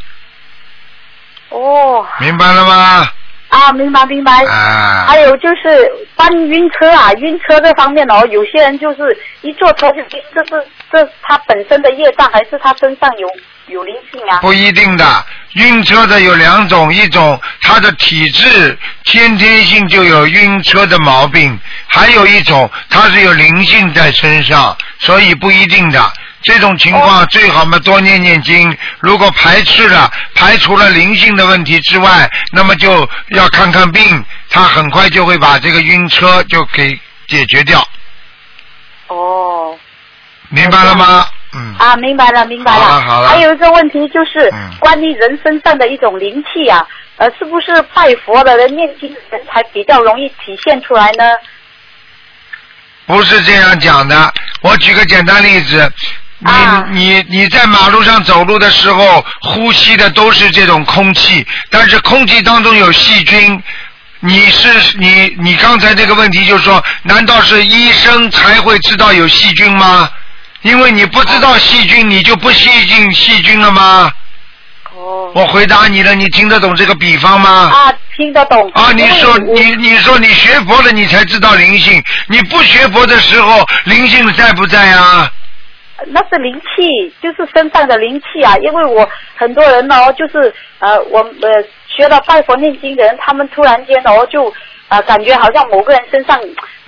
[1.49, 3.07] 哦，明白了吗？
[3.53, 4.43] 啊，明白明白。
[4.45, 13.29] 啊还有就是关于晕车啊，晕车这方面哦，有些人就是一坐车就晕，这是这是他本身的业障，还是他身上有
[13.67, 14.39] 有灵性啊？
[14.41, 15.05] 不一定的，
[15.53, 26.01] 晕车的有两种，一种他的体质先天性就有晕车的毛病，还有一种他是有灵性在身上，所以不一定的。
[26.43, 37.85] 这种情况最好嘛多念念经，如果排斥了、排除了灵性的问题之外，那么就要看看病，他很快就会把这个晕车就给解决掉，
[39.07, 39.77] 哦。
[40.49, 41.25] 明白了吗？
[41.53, 41.73] 嗯。
[41.79, 42.79] 啊，明白了，明白了。
[42.79, 46.85] 好了好了嗯还有一个问题就是关于人身上的一种灵气啊，
[47.17, 51.23] 呃，是不是拜佛的人、念经的人才比较容易体现出来呢？
[53.05, 54.33] 不是这样讲的。
[54.61, 55.91] 我举个简单例子，
[56.91, 63.61] 你、你你在马路上走路的时候，呼吸的都是这种空气，但是空气当中有细菌。
[64.19, 70.09] 你是你你刚才这个问题就是说，难道是医生才会知道有细菌吗？
[70.61, 74.09] 因为你不知道细菌，你就不吸进细菌了吗？
[74.95, 75.29] 哦。
[75.35, 77.69] 我回答你了，你听得懂这个比方吗？
[77.73, 78.71] 啊，听得懂。
[78.73, 82.01] 啊，你说你你说你学佛了，你才知道灵性。
[82.27, 85.29] 你不学佛的时候，灵性在不在啊？
[86.07, 88.55] 那是灵气，就是身上的灵气啊。
[88.57, 94.53] 因为我很多人哦，就是呃，我呃学了拜佛念经的人，他们突然间哦就
[94.89, 96.39] 呃感觉好像某个人身上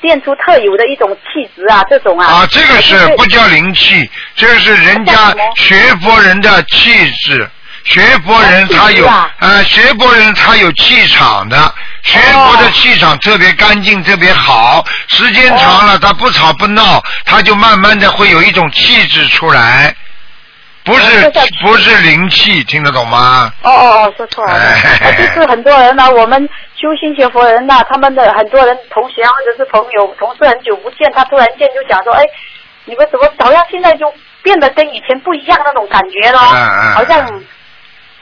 [0.01, 2.25] 变出特有的一种气质啊，这种啊。
[2.27, 5.13] 啊，这个是不叫灵气，这个是人家
[5.55, 7.47] 学佛人的气质。
[7.85, 14.83] 学佛人他有啊呃，学佛人他有气场的，学佛的气场特别干净，特别好。
[15.07, 19.95] 时间长了，他不吵不闹，他就慢慢的会有一种气质出来，
[20.83, 21.31] 不是
[21.63, 23.51] 不是灵气，听得懂吗？
[23.61, 24.59] 哦哦哦，说错了，
[25.17, 26.41] 就是很多人呢、我们
[26.75, 32.23] 修心学佛人呐、他们的很多人同学或者是朋友、同事很久不见，他突然间就讲说，哎，
[32.85, 34.11] 你们怎么好像现在就
[34.41, 36.95] 变得跟以前不一样那种感觉了，嗯嗯。
[36.95, 37.41] 好像，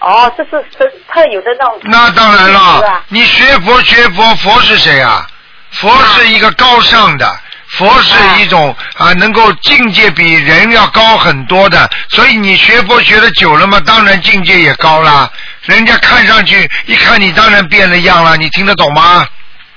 [0.03, 1.79] 哦，这是是特有的那种。
[1.83, 5.25] 那当然了啊，你学佛学佛，佛是谁啊？
[5.71, 7.39] 佛是一个高尚的，
[7.69, 15.29] 佛是一种啊能够境界比人要高很多的，所以你学佛学的久了嘛，当然境界也高啦。
[15.63, 19.25] 人家看上去一看你，当然变了样了，你听得懂吗？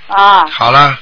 [0.09, 0.99] 啊，好了，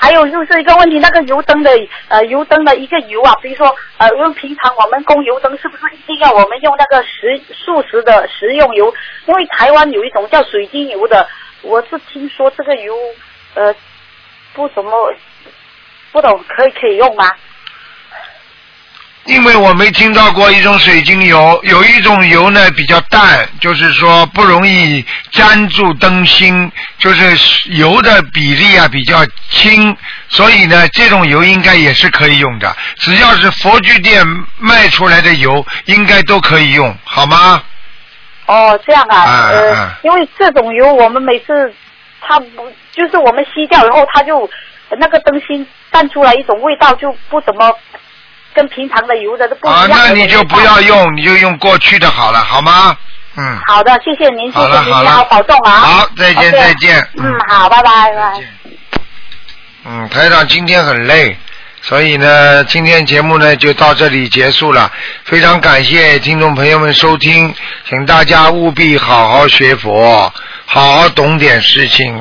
[0.00, 1.70] 还有就是一个问题，那个油灯的
[2.08, 8.94] 呃油灯的一个油啊，比如说呃，用平常我们供油灯是不是一定要我们用那个食素食的食用油？
[9.26, 11.28] 因为台湾有一种叫水晶油的，
[11.62, 12.94] 我是听说这个油
[13.54, 13.74] 呃
[14.54, 15.12] 不怎么
[16.12, 17.30] 不懂可以可以用吗？
[19.28, 29.18] 因为我没听到过一种水晶油，有一种油呢比较淡，就是说不容易粘住灯芯，就是油的比例啊比较
[29.50, 29.94] 轻，
[30.30, 34.26] 所以呢这种油应该也是可以用的，只要是佛具店
[34.56, 37.62] 卖出来的油，应该都可以用，好吗？
[38.46, 41.74] 哦，这样啊，啊呃，啊因为这种油我们每次
[42.22, 44.40] 它不就是我们吸掉以后，它就
[44.88, 47.70] 呃那个灯芯淡出来一种味道，就不怎么
[48.58, 52.96] 跟平常的油的都不一啊，样啊那你就不要用，你就用过去的好了，好吗？
[53.36, 55.70] 嗯，好的，谢谢您，谢谢您，好好保重啊。
[55.70, 58.32] 好再见再见嗯，好，拜拜拜拜。
[59.84, 61.38] 嗯，台长今天很累，
[61.80, 64.90] 所以呢，今天节目呢就到这里结束了。
[65.22, 67.54] 非常感谢听众朋友们收听，
[67.88, 70.32] 请大家务必好好学佛，
[70.66, 72.20] 好好懂点事情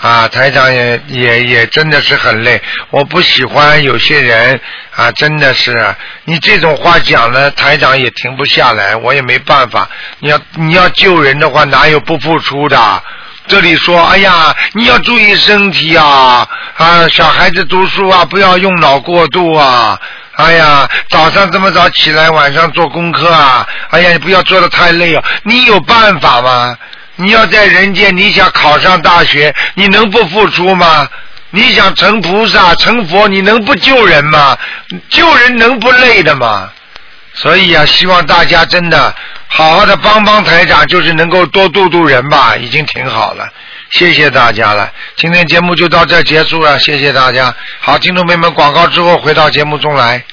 [0.00, 0.26] 啊。
[0.28, 2.58] 台长也也也真的是很累，
[2.88, 4.58] 我不喜欢有些人
[4.96, 9.88] 啊，真的是你这种话讲了，台长也停不下来，我也没办法。
[10.20, 13.02] 你要你要救人的话，哪有不付出的？
[13.46, 20.00] 这里说，哎呀，你要注意身体啊，啊，小孩子读书啊，不要用脑过度啊。
[20.36, 25.22] 哎呀，早上这么早起来，晚上做功课啊，哎呀，你不要做的太累啊。
[25.42, 26.76] 你有办法吗？
[27.16, 31.06] 你要在人间，你想考上大学，你能不付出吗？
[31.54, 34.58] 你想成菩萨、成佛，你能不救人吗？
[35.08, 36.68] 救人能不累的吗？
[37.32, 39.14] 所以啊，希望大家真的
[39.46, 43.48] 好好的帮帮台长，就是能够多度度人吧，已经挺好了。
[43.90, 47.54] 谢谢大家了，今天节目就到这结束了，谢谢大家。
[47.78, 50.24] 好，听众朋友们，广告之后回到节目中来。